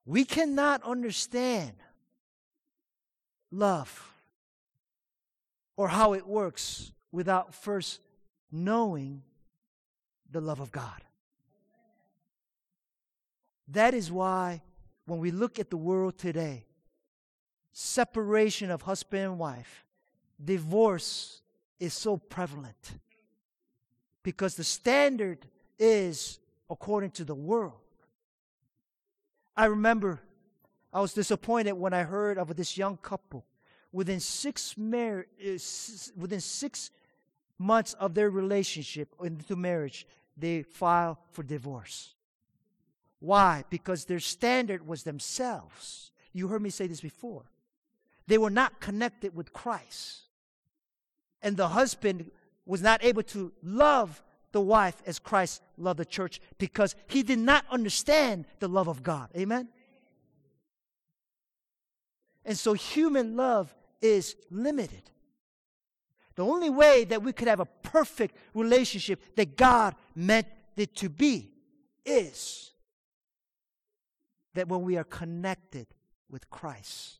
we 0.04 0.24
cannot 0.24 0.82
understand 0.82 1.72
love 3.50 4.12
or 5.76 5.88
how 5.88 6.14
it 6.14 6.26
works 6.26 6.92
without 7.12 7.54
first 7.54 8.00
knowing 8.50 9.22
the 10.30 10.40
love 10.40 10.60
of 10.60 10.72
God. 10.72 11.02
That 13.68 13.94
is 13.94 14.10
why 14.10 14.62
when 15.06 15.18
we 15.20 15.30
look 15.30 15.58
at 15.58 15.70
the 15.70 15.76
world 15.76 16.18
today, 16.18 16.66
separation 17.72 18.70
of 18.70 18.82
husband 18.82 19.24
and 19.24 19.38
wife, 19.38 19.84
divorce 20.42 21.42
is 21.78 21.92
so 21.92 22.16
prevalent. 22.16 22.98
Because 24.22 24.56
the 24.56 24.64
standard 24.64 25.46
is 25.78 26.38
according 26.68 27.10
to 27.12 27.24
the 27.24 27.34
world. 27.34 27.80
I 29.56 29.66
remember 29.66 30.20
I 30.92 31.00
was 31.00 31.12
disappointed 31.12 31.72
when 31.72 31.92
I 31.92 32.02
heard 32.02 32.38
of 32.38 32.54
this 32.56 32.76
young 32.76 32.96
couple. 32.98 33.44
Within 33.92 34.20
six, 34.20 34.76
mar- 34.76 35.26
uh, 35.42 35.58
within 36.16 36.40
six 36.40 36.90
months 37.58 37.94
of 37.94 38.14
their 38.14 38.30
relationship 38.30 39.14
into 39.22 39.56
marriage, 39.56 40.06
they 40.36 40.62
filed 40.62 41.16
for 41.30 41.42
divorce. 41.42 42.14
Why? 43.20 43.64
Because 43.70 44.04
their 44.04 44.20
standard 44.20 44.86
was 44.86 45.02
themselves. 45.02 46.10
You 46.32 46.48
heard 46.48 46.60
me 46.60 46.70
say 46.70 46.86
this 46.86 47.00
before. 47.00 47.44
They 48.26 48.38
were 48.38 48.50
not 48.50 48.80
connected 48.80 49.34
with 49.34 49.52
Christ. 49.52 50.22
And 51.40 51.56
the 51.56 51.68
husband 51.68 52.30
was 52.66 52.82
not 52.82 53.02
able 53.04 53.22
to 53.22 53.52
love 53.62 54.22
the 54.56 54.60
wife 54.62 55.02
as 55.04 55.18
Christ 55.18 55.60
loved 55.76 56.00
the 56.00 56.04
church 56.06 56.40
because 56.56 56.96
he 57.08 57.22
did 57.22 57.38
not 57.38 57.66
understand 57.70 58.46
the 58.58 58.68
love 58.68 58.88
of 58.88 59.02
God. 59.02 59.28
Amen? 59.36 59.68
And 62.42 62.56
so 62.56 62.72
human 62.72 63.36
love 63.36 63.74
is 64.00 64.34
limited. 64.50 65.10
The 66.36 66.42
only 66.42 66.70
way 66.70 67.04
that 67.04 67.22
we 67.22 67.34
could 67.34 67.48
have 67.48 67.60
a 67.60 67.66
perfect 67.66 68.34
relationship 68.54 69.36
that 69.36 69.58
God 69.58 69.94
meant 70.14 70.46
it 70.74 70.96
to 70.96 71.10
be 71.10 71.52
is 72.06 72.70
that 74.54 74.68
when 74.68 74.80
we 74.80 74.96
are 74.96 75.04
connected 75.04 75.86
with 76.30 76.48
Christ, 76.48 77.18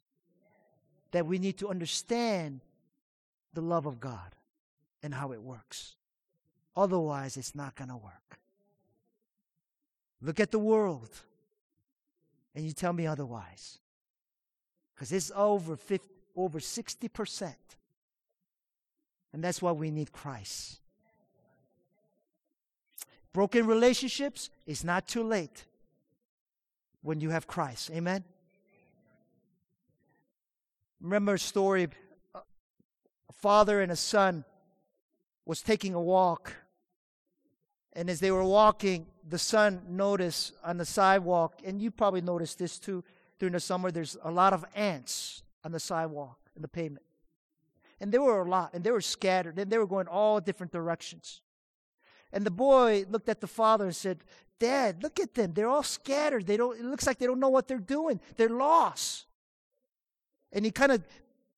that 1.11 1.27
we 1.27 1.39
need 1.39 1.59
to 1.59 1.69
understand 1.69 2.63
the 3.53 3.61
love 3.61 3.85
of 3.85 4.01
God 4.01 4.35
and 5.03 5.13
how 5.13 5.33
it 5.33 5.43
works. 5.43 5.97
Otherwise, 6.77 7.37
it's 7.37 7.55
not 7.55 7.75
going 7.75 7.89
to 7.89 7.97
work. 7.97 8.39
Look 10.21 10.41
at 10.41 10.51
the 10.51 10.59
world 10.59 11.11
and 12.55 12.65
you 12.65 12.73
tell 12.73 12.93
me 12.93 13.07
otherwise. 13.07 13.79
Because 14.95 15.13
it's 15.13 15.31
over 15.35 15.77
50, 15.77 16.09
over 16.35 16.59
60%. 16.59 17.55
And 19.33 19.45
that's 19.45 19.61
why 19.61 19.73
we 19.73 19.91
need 19.91 20.13
Christ. 20.13 20.81
Broken 23.35 23.67
relationships, 23.67 24.49
it's 24.67 24.83
not 24.83 25.07
too 25.07 25.23
late 25.23 25.67
when 27.03 27.21
you 27.21 27.29
have 27.29 27.47
Christ. 27.47 27.91
Amen? 27.91 28.25
Remember 31.01 31.35
a 31.35 31.39
story 31.39 31.89
a 32.35 33.33
father 33.35 33.83
and 33.83 33.93
a 33.93 33.97
son 33.97 34.45
was 35.45 35.61
taking 35.61 35.93
a 35.93 36.01
walk. 36.01 36.55
And 37.97 38.09
as 38.11 38.21
they 38.21 38.31
were 38.31 38.45
walking, 38.45 39.07
the 39.27 39.39
son 39.39 39.83
noticed 39.89 40.53
on 40.63 40.77
the 40.77 40.85
sidewalk, 40.85 41.63
and 41.65 41.81
you 41.81 41.91
probably 41.91 42.21
noticed 42.21 42.59
this 42.59 42.79
too 42.79 43.03
during 43.39 43.53
the 43.53 43.61
summer, 43.61 43.91
there's 43.91 44.17
a 44.23 44.31
lot 44.31 44.53
of 44.53 44.65
ants 44.75 45.43
on 45.65 45.73
the 45.73 45.81
sidewalk 45.81 46.39
and 46.55 46.63
the 46.63 46.69
pavement. 46.69 47.05
And 48.01 48.13
there 48.13 48.23
were 48.23 48.43
a 48.43 48.49
lot, 48.49 48.75
and 48.75 48.85
they 48.85 48.91
were 48.91 49.01
scattered, 49.01 49.59
and 49.59 49.71
they 49.71 49.79
were 49.79 49.87
going 49.87 50.09
all 50.09 50.41
different 50.41 50.73
directions. 50.73 51.41
And 52.33 52.45
the 52.45 52.51
boy 52.51 53.05
looked 53.09 53.29
at 53.29 53.41
the 53.41 53.47
father 53.47 53.85
and 53.85 53.97
said, 53.97 54.25
Dad, 54.59 55.03
look 55.03 55.21
at 55.21 55.35
them. 55.35 55.53
They're 55.53 55.69
all 55.69 55.83
scattered. 55.83 56.47
They 56.47 56.57
don't, 56.57 56.79
it 56.79 56.85
looks 56.85 57.07
like 57.07 57.19
they 57.19 57.27
don't 57.27 57.41
know 57.41 57.49
what 57.49 57.69
they're 57.69 57.79
doing. 57.79 58.21
They're 58.37 58.49
lost. 58.49 59.27
And 60.53 60.65
he 60.65 60.71
kind 60.71 60.93
of 60.93 61.03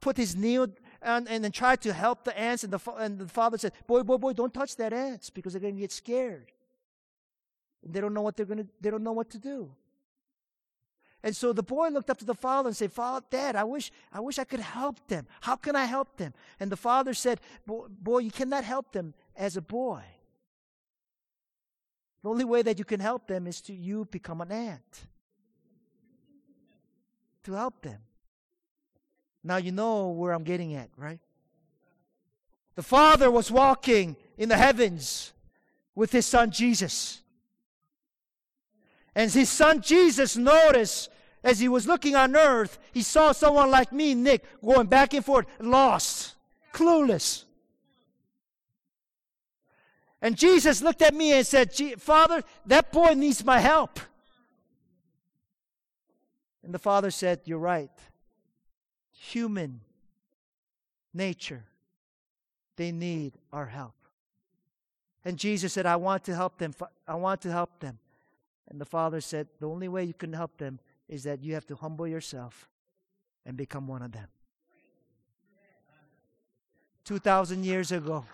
put 0.00 0.16
his 0.16 0.34
knee 0.36 0.58
and, 1.02 1.28
and 1.28 1.44
then 1.44 1.52
tried 1.52 1.80
to 1.82 1.92
help 1.92 2.24
the 2.24 2.38
ants. 2.38 2.64
And 2.64 2.72
the, 2.72 2.92
and 2.98 3.18
the 3.18 3.28
father 3.28 3.58
said, 3.58 3.72
Boy, 3.86 4.02
boy, 4.02 4.16
boy, 4.16 4.32
don't 4.32 4.52
touch 4.52 4.76
that 4.76 4.92
ants 4.92 5.30
because 5.30 5.52
they're 5.52 5.60
going 5.60 5.76
to 5.76 5.80
get 5.80 5.92
scared. 5.92 6.52
And 7.84 7.94
they 7.94 8.00
don't 8.00 8.14
know 8.14 8.22
what 8.22 8.36
they're 8.36 8.46
going 8.46 8.58
to, 8.58 8.66
they 8.80 8.90
don't 8.90 9.04
know 9.04 9.12
what 9.12 9.30
to 9.30 9.38
do. 9.38 9.70
And 11.22 11.34
so 11.34 11.52
the 11.52 11.62
boy 11.62 11.88
looked 11.88 12.10
up 12.10 12.18
to 12.18 12.24
the 12.24 12.34
father 12.34 12.68
and 12.68 12.76
said, 12.76 12.92
Father, 12.92 13.26
Dad, 13.28 13.56
I 13.56 13.64
wish, 13.64 13.90
I 14.12 14.20
wish 14.20 14.38
I 14.38 14.44
could 14.44 14.60
help 14.60 14.96
them. 15.08 15.26
How 15.40 15.56
can 15.56 15.74
I 15.74 15.84
help 15.84 16.16
them? 16.16 16.32
And 16.60 16.70
the 16.70 16.76
father 16.76 17.12
said, 17.14 17.40
Boy, 17.66 18.18
you 18.18 18.30
cannot 18.30 18.64
help 18.64 18.92
them 18.92 19.14
as 19.36 19.56
a 19.56 19.62
boy. 19.62 20.02
The 22.22 22.28
only 22.28 22.44
way 22.44 22.62
that 22.62 22.78
you 22.78 22.84
can 22.84 23.00
help 23.00 23.26
them 23.26 23.46
is 23.46 23.60
to 23.62 23.72
you 23.72 24.04
become 24.10 24.40
an 24.40 24.52
ant. 24.52 25.06
To 27.44 27.52
help 27.52 27.82
them. 27.82 28.00
Now 29.48 29.56
you 29.56 29.72
know 29.72 30.08
where 30.08 30.32
I'm 30.32 30.44
getting 30.44 30.74
at, 30.74 30.90
right? 30.98 31.20
The 32.74 32.82
Father 32.82 33.30
was 33.30 33.50
walking 33.50 34.14
in 34.36 34.50
the 34.50 34.58
heavens 34.58 35.32
with 35.94 36.12
his 36.12 36.26
son 36.26 36.50
Jesus. 36.50 37.22
And 39.14 39.30
his 39.32 39.48
son 39.48 39.80
Jesus 39.80 40.36
noticed 40.36 41.08
as 41.42 41.58
he 41.58 41.66
was 41.66 41.86
looking 41.86 42.14
on 42.14 42.36
earth, 42.36 42.78
he 42.92 43.00
saw 43.00 43.32
someone 43.32 43.70
like 43.70 43.90
me, 43.90 44.14
Nick, 44.14 44.44
going 44.62 44.86
back 44.86 45.14
and 45.14 45.24
forth, 45.24 45.46
lost, 45.58 46.34
clueless. 46.74 47.44
And 50.20 50.36
Jesus 50.36 50.82
looked 50.82 51.00
at 51.00 51.14
me 51.14 51.32
and 51.32 51.46
said, 51.46 51.72
Father, 51.98 52.42
that 52.66 52.92
boy 52.92 53.14
needs 53.14 53.42
my 53.42 53.60
help. 53.60 53.98
And 56.62 56.74
the 56.74 56.78
father 56.78 57.10
said, 57.10 57.40
You're 57.46 57.58
right. 57.58 57.90
Human 59.20 59.80
nature, 61.12 61.64
they 62.76 62.92
need 62.92 63.32
our 63.52 63.66
help. 63.66 63.94
And 65.24 65.36
Jesus 65.36 65.72
said, 65.72 65.86
I 65.86 65.96
want 65.96 66.24
to 66.24 66.34
help 66.34 66.58
them. 66.58 66.72
I 67.06 67.16
want 67.16 67.40
to 67.42 67.50
help 67.50 67.80
them. 67.80 67.98
And 68.68 68.80
the 68.80 68.84
father 68.84 69.20
said, 69.20 69.48
The 69.58 69.68
only 69.68 69.88
way 69.88 70.04
you 70.04 70.14
can 70.14 70.32
help 70.32 70.56
them 70.58 70.78
is 71.08 71.24
that 71.24 71.42
you 71.42 71.54
have 71.54 71.66
to 71.66 71.74
humble 71.74 72.06
yourself 72.06 72.68
and 73.44 73.56
become 73.56 73.88
one 73.88 74.02
of 74.02 74.12
them. 74.12 74.28
2,000 77.04 77.64
years 77.64 77.90
ago, 77.90 78.24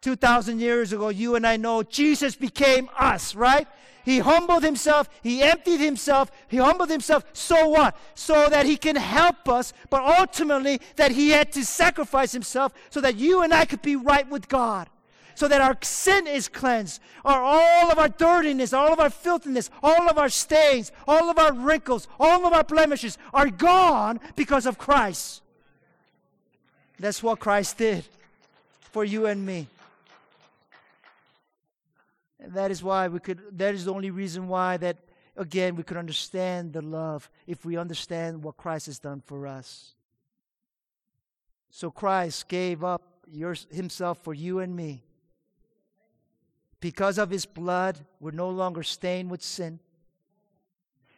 2,000 0.00 0.58
years 0.58 0.92
ago, 0.92 1.10
you 1.10 1.34
and 1.34 1.46
I 1.46 1.56
know 1.56 1.82
Jesus 1.82 2.34
became 2.34 2.88
us, 2.98 3.34
right? 3.34 3.68
He 4.08 4.20
humbled 4.20 4.62
himself, 4.62 5.06
he 5.22 5.42
emptied 5.42 5.80
himself, 5.80 6.30
he 6.48 6.56
humbled 6.56 6.88
himself. 6.88 7.26
So 7.34 7.68
what? 7.68 7.94
So 8.14 8.48
that 8.48 8.64
he 8.64 8.78
can 8.78 8.96
help 8.96 9.50
us, 9.50 9.74
but 9.90 10.00
ultimately 10.00 10.80
that 10.96 11.10
he 11.10 11.28
had 11.28 11.52
to 11.52 11.62
sacrifice 11.62 12.32
himself 12.32 12.72
so 12.88 13.02
that 13.02 13.16
you 13.16 13.42
and 13.42 13.52
I 13.52 13.66
could 13.66 13.82
be 13.82 13.96
right 13.96 14.26
with 14.26 14.48
God. 14.48 14.88
So 15.34 15.46
that 15.48 15.60
our 15.60 15.76
sin 15.82 16.26
is 16.26 16.48
cleansed, 16.48 17.02
or 17.22 17.34
all 17.34 17.92
of 17.92 17.98
our 17.98 18.08
dirtiness, 18.08 18.72
all 18.72 18.94
of 18.94 18.98
our 18.98 19.10
filthiness, 19.10 19.68
all 19.82 20.08
of 20.08 20.16
our 20.16 20.30
stains, 20.30 20.90
all 21.06 21.28
of 21.28 21.38
our 21.38 21.52
wrinkles, 21.52 22.08
all 22.18 22.46
of 22.46 22.54
our 22.54 22.64
blemishes 22.64 23.18
are 23.34 23.50
gone 23.50 24.20
because 24.36 24.64
of 24.64 24.78
Christ. 24.78 25.42
That's 26.98 27.22
what 27.22 27.40
Christ 27.40 27.76
did 27.76 28.06
for 28.90 29.04
you 29.04 29.26
and 29.26 29.44
me. 29.44 29.66
That 32.40 32.70
is 32.70 32.82
why 32.82 33.08
we 33.08 33.18
could, 33.18 33.40
that 33.58 33.74
is 33.74 33.84
the 33.84 33.92
only 33.92 34.10
reason 34.10 34.48
why 34.48 34.76
that, 34.76 34.96
again, 35.36 35.76
we 35.76 35.82
could 35.82 35.96
understand 35.96 36.72
the 36.72 36.82
love 36.82 37.30
if 37.46 37.64
we 37.64 37.76
understand 37.76 38.42
what 38.42 38.56
Christ 38.56 38.86
has 38.86 38.98
done 38.98 39.20
for 39.24 39.46
us. 39.46 39.94
So 41.70 41.90
Christ 41.90 42.48
gave 42.48 42.84
up 42.84 43.02
your, 43.30 43.54
himself 43.70 44.22
for 44.22 44.34
you 44.34 44.60
and 44.60 44.74
me. 44.74 45.04
Because 46.80 47.18
of 47.18 47.30
his 47.30 47.44
blood, 47.44 47.98
we're 48.20 48.30
no 48.30 48.50
longer 48.50 48.84
stained 48.84 49.30
with 49.30 49.42
sin. 49.42 49.80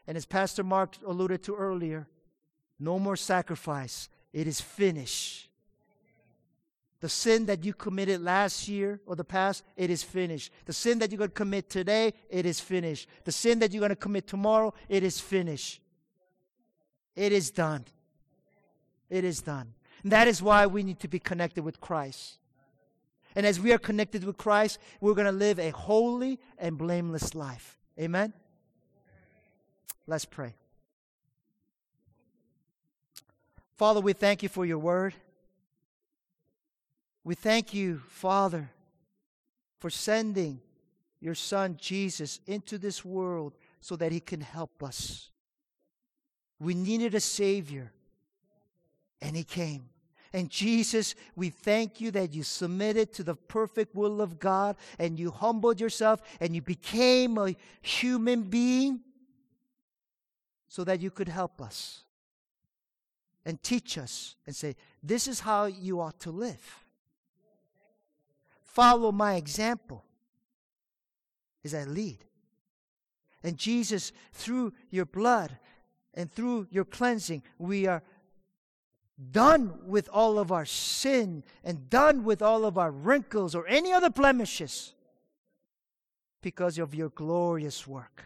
And 0.07 0.17
as 0.17 0.25
Pastor 0.25 0.65
Mark 0.65 0.97
alluded 1.07 1.43
to 1.45 1.55
earlier, 1.55 2.09
no 2.79 2.99
more 2.99 3.17
sacrifice. 3.17 4.09
It 4.33 4.47
is 4.47 4.61
finished. 4.61 5.50
The 7.01 7.09
sin 7.09 7.47
that 7.47 7.65
you 7.65 7.73
committed 7.73 8.23
last 8.23 8.69
year 8.69 9.01
or 9.07 9.17
the 9.17 9.25
past, 9.25 9.65
it 9.77 9.89
is 9.89 10.03
finished. 10.03 10.53
The 10.67 10.73
sin 10.73 10.99
that 10.99 11.11
you're 11.11 11.19
going 11.19 11.31
to 11.31 11.35
commit 11.35 11.71
today, 11.71 12.13
it 12.29 12.45
is 12.45 12.61
finished. 12.61 13.09
The 13.25 13.33
sin 13.33 13.59
that 13.61 13.73
you're 13.73 13.81
going 13.81 13.89
to 13.91 13.97
commit 13.97 14.27
tomorrow, 14.27 14.75
it 14.89 15.03
is 15.03 15.19
finished. 15.19 15.81
It 17.17 17.33
is 17.33 17.51
done. 17.51 17.87
It 19.09 19.25
is 19.25 19.41
done. 19.41 19.73
And 20.03 20.13
that 20.13 20.29
is 20.29 20.43
why 20.43 20.67
we 20.67 20.83
need 20.83 21.01
to 21.01 21.09
be 21.09 21.19
connected 21.19 21.65
with 21.65 21.81
Christ. 21.81 22.39
And 23.35 23.47
as 23.47 23.59
we 23.59 23.73
are 23.73 23.79
connected 23.79 24.25
with 24.25 24.37
Christ, 24.37 24.79
we're 25.01 25.15
going 25.15 25.27
to 25.27 25.33
live 25.33 25.59
a 25.59 25.71
holy 25.71 26.39
and 26.59 26.77
blameless 26.77 27.35
life. 27.35 27.79
Amen? 27.99 28.33
Let's 30.07 30.25
pray. 30.25 30.55
Father, 33.77 34.01
we 34.01 34.13
thank 34.13 34.43
you 34.43 34.49
for 34.49 34.67
your 34.67 34.79
word. 34.79 35.15
We 37.25 37.35
thank 37.35 37.75
you, 37.75 38.01
Father, 38.09 38.71
for 39.79 39.91
sending 39.91 40.61
your 41.21 41.35
Son 41.35 41.77
Jesus 41.79 42.41
into 42.47 42.79
this 42.79 43.05
world 43.05 43.55
so 43.81 43.97
that 43.97 44.13
he 44.13 44.21
can 44.21 44.41
help 44.41 44.83
us. 44.83 45.31
We 46.59 46.75
needed 46.75 47.15
a 47.15 47.21
Savior, 47.21 47.93
and 49.21 49.37
he 49.37 49.45
came. 49.45 49.89
And 50.33 50.49
Jesus, 50.49 51.15
we 51.35 51.51
thank 51.51 52.01
you 52.01 52.11
that 52.13 52.33
you 52.33 52.43
submitted 52.43 53.13
to 53.15 53.25
the 53.25 53.35
perfect 53.35 53.95
will 53.95 54.21
of 54.21 54.39
God 54.39 54.77
and 54.99 55.19
you 55.19 55.31
humbled 55.31 55.81
yourself 55.81 56.23
and 56.39 56.55
you 56.55 56.63
became 56.63 57.37
a 57.37 57.57
human 57.83 58.43
being 58.43 59.01
so 60.69 60.85
that 60.85 61.01
you 61.01 61.11
could 61.11 61.29
help 61.29 61.61
us 61.61 62.05
and 63.45 63.61
teach 63.61 63.99
us 63.99 64.37
and 64.47 64.55
say, 64.55 64.77
This 65.03 65.27
is 65.27 65.41
how 65.41 65.65
you 65.65 66.01
ought 66.01 66.21
to 66.21 66.31
live. 66.31 66.85
Follow 68.73 69.11
my 69.11 69.35
example 69.35 70.05
as 71.65 71.75
I 71.75 71.85
lead. 71.85 72.25
And 73.43 73.57
Jesus, 73.57 74.13
through 74.33 74.73
your 74.91 75.07
blood 75.07 75.59
and 76.15 76.31
through 76.31 76.69
your 76.71 76.85
cleansing, 76.85 77.43
we 77.59 77.87
are 77.87 78.03
done 79.33 79.75
with 79.85 80.09
all 80.13 80.39
of 80.39 80.53
our 80.53 80.65
sin 80.65 81.43
and 81.65 81.91
done 81.91 82.23
with 82.23 82.43
all 82.43 82.65
of 82.65 82.79
our 82.79 82.93
wrinkles 82.93 83.55
or 83.55 83.67
any 83.67 83.93
other 83.93 84.11
blemishes 84.11 84.95
because 86.41 86.79
of 86.79 86.95
your 86.95 87.09
glorious 87.09 87.87
work. 87.87 88.25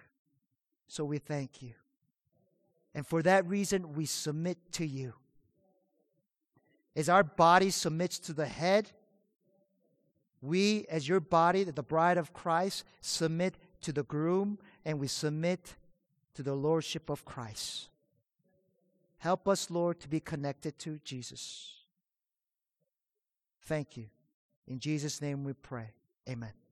So 0.89 1.05
we 1.05 1.19
thank 1.19 1.63
you. 1.63 1.73
And 2.95 3.07
for 3.07 3.23
that 3.23 3.47
reason, 3.47 3.95
we 3.95 4.05
submit 4.05 4.59
to 4.73 4.87
you. 4.87 5.15
As 6.95 7.09
our 7.09 7.25
body 7.25 7.71
submits 7.71 8.19
to 8.21 8.33
the 8.33 8.47
head, 8.47 8.93
we, 10.45 10.85
as 10.91 11.09
your 11.09 11.21
body, 11.21 11.65
the 11.65 11.83
bride 11.83 12.19
of 12.19 12.33
Christ, 12.33 12.85
submit 13.01 13.55
to 13.81 13.93
the 13.93 14.03
groom 14.03 14.59
and 14.85 14.99
we 14.99 15.07
submit 15.07 15.75
to 16.35 16.43
the 16.43 16.55
lordship 16.55 17.09
of 17.09 17.25
Christ. 17.25 17.89
Help 19.19 19.49
us, 19.49 19.71
Lord, 19.71 20.01
to 20.01 20.09
be 20.09 20.21
connected 20.21 20.79
to 20.81 21.01
Jesus. 21.05 21.73
Thank 23.63 23.97
you. 23.97 24.07
In 24.69 24.79
Jesus' 24.79 25.23
name 25.23 25.45
we 25.45 25.55
pray. 25.55 25.91
Amen. 26.29 26.64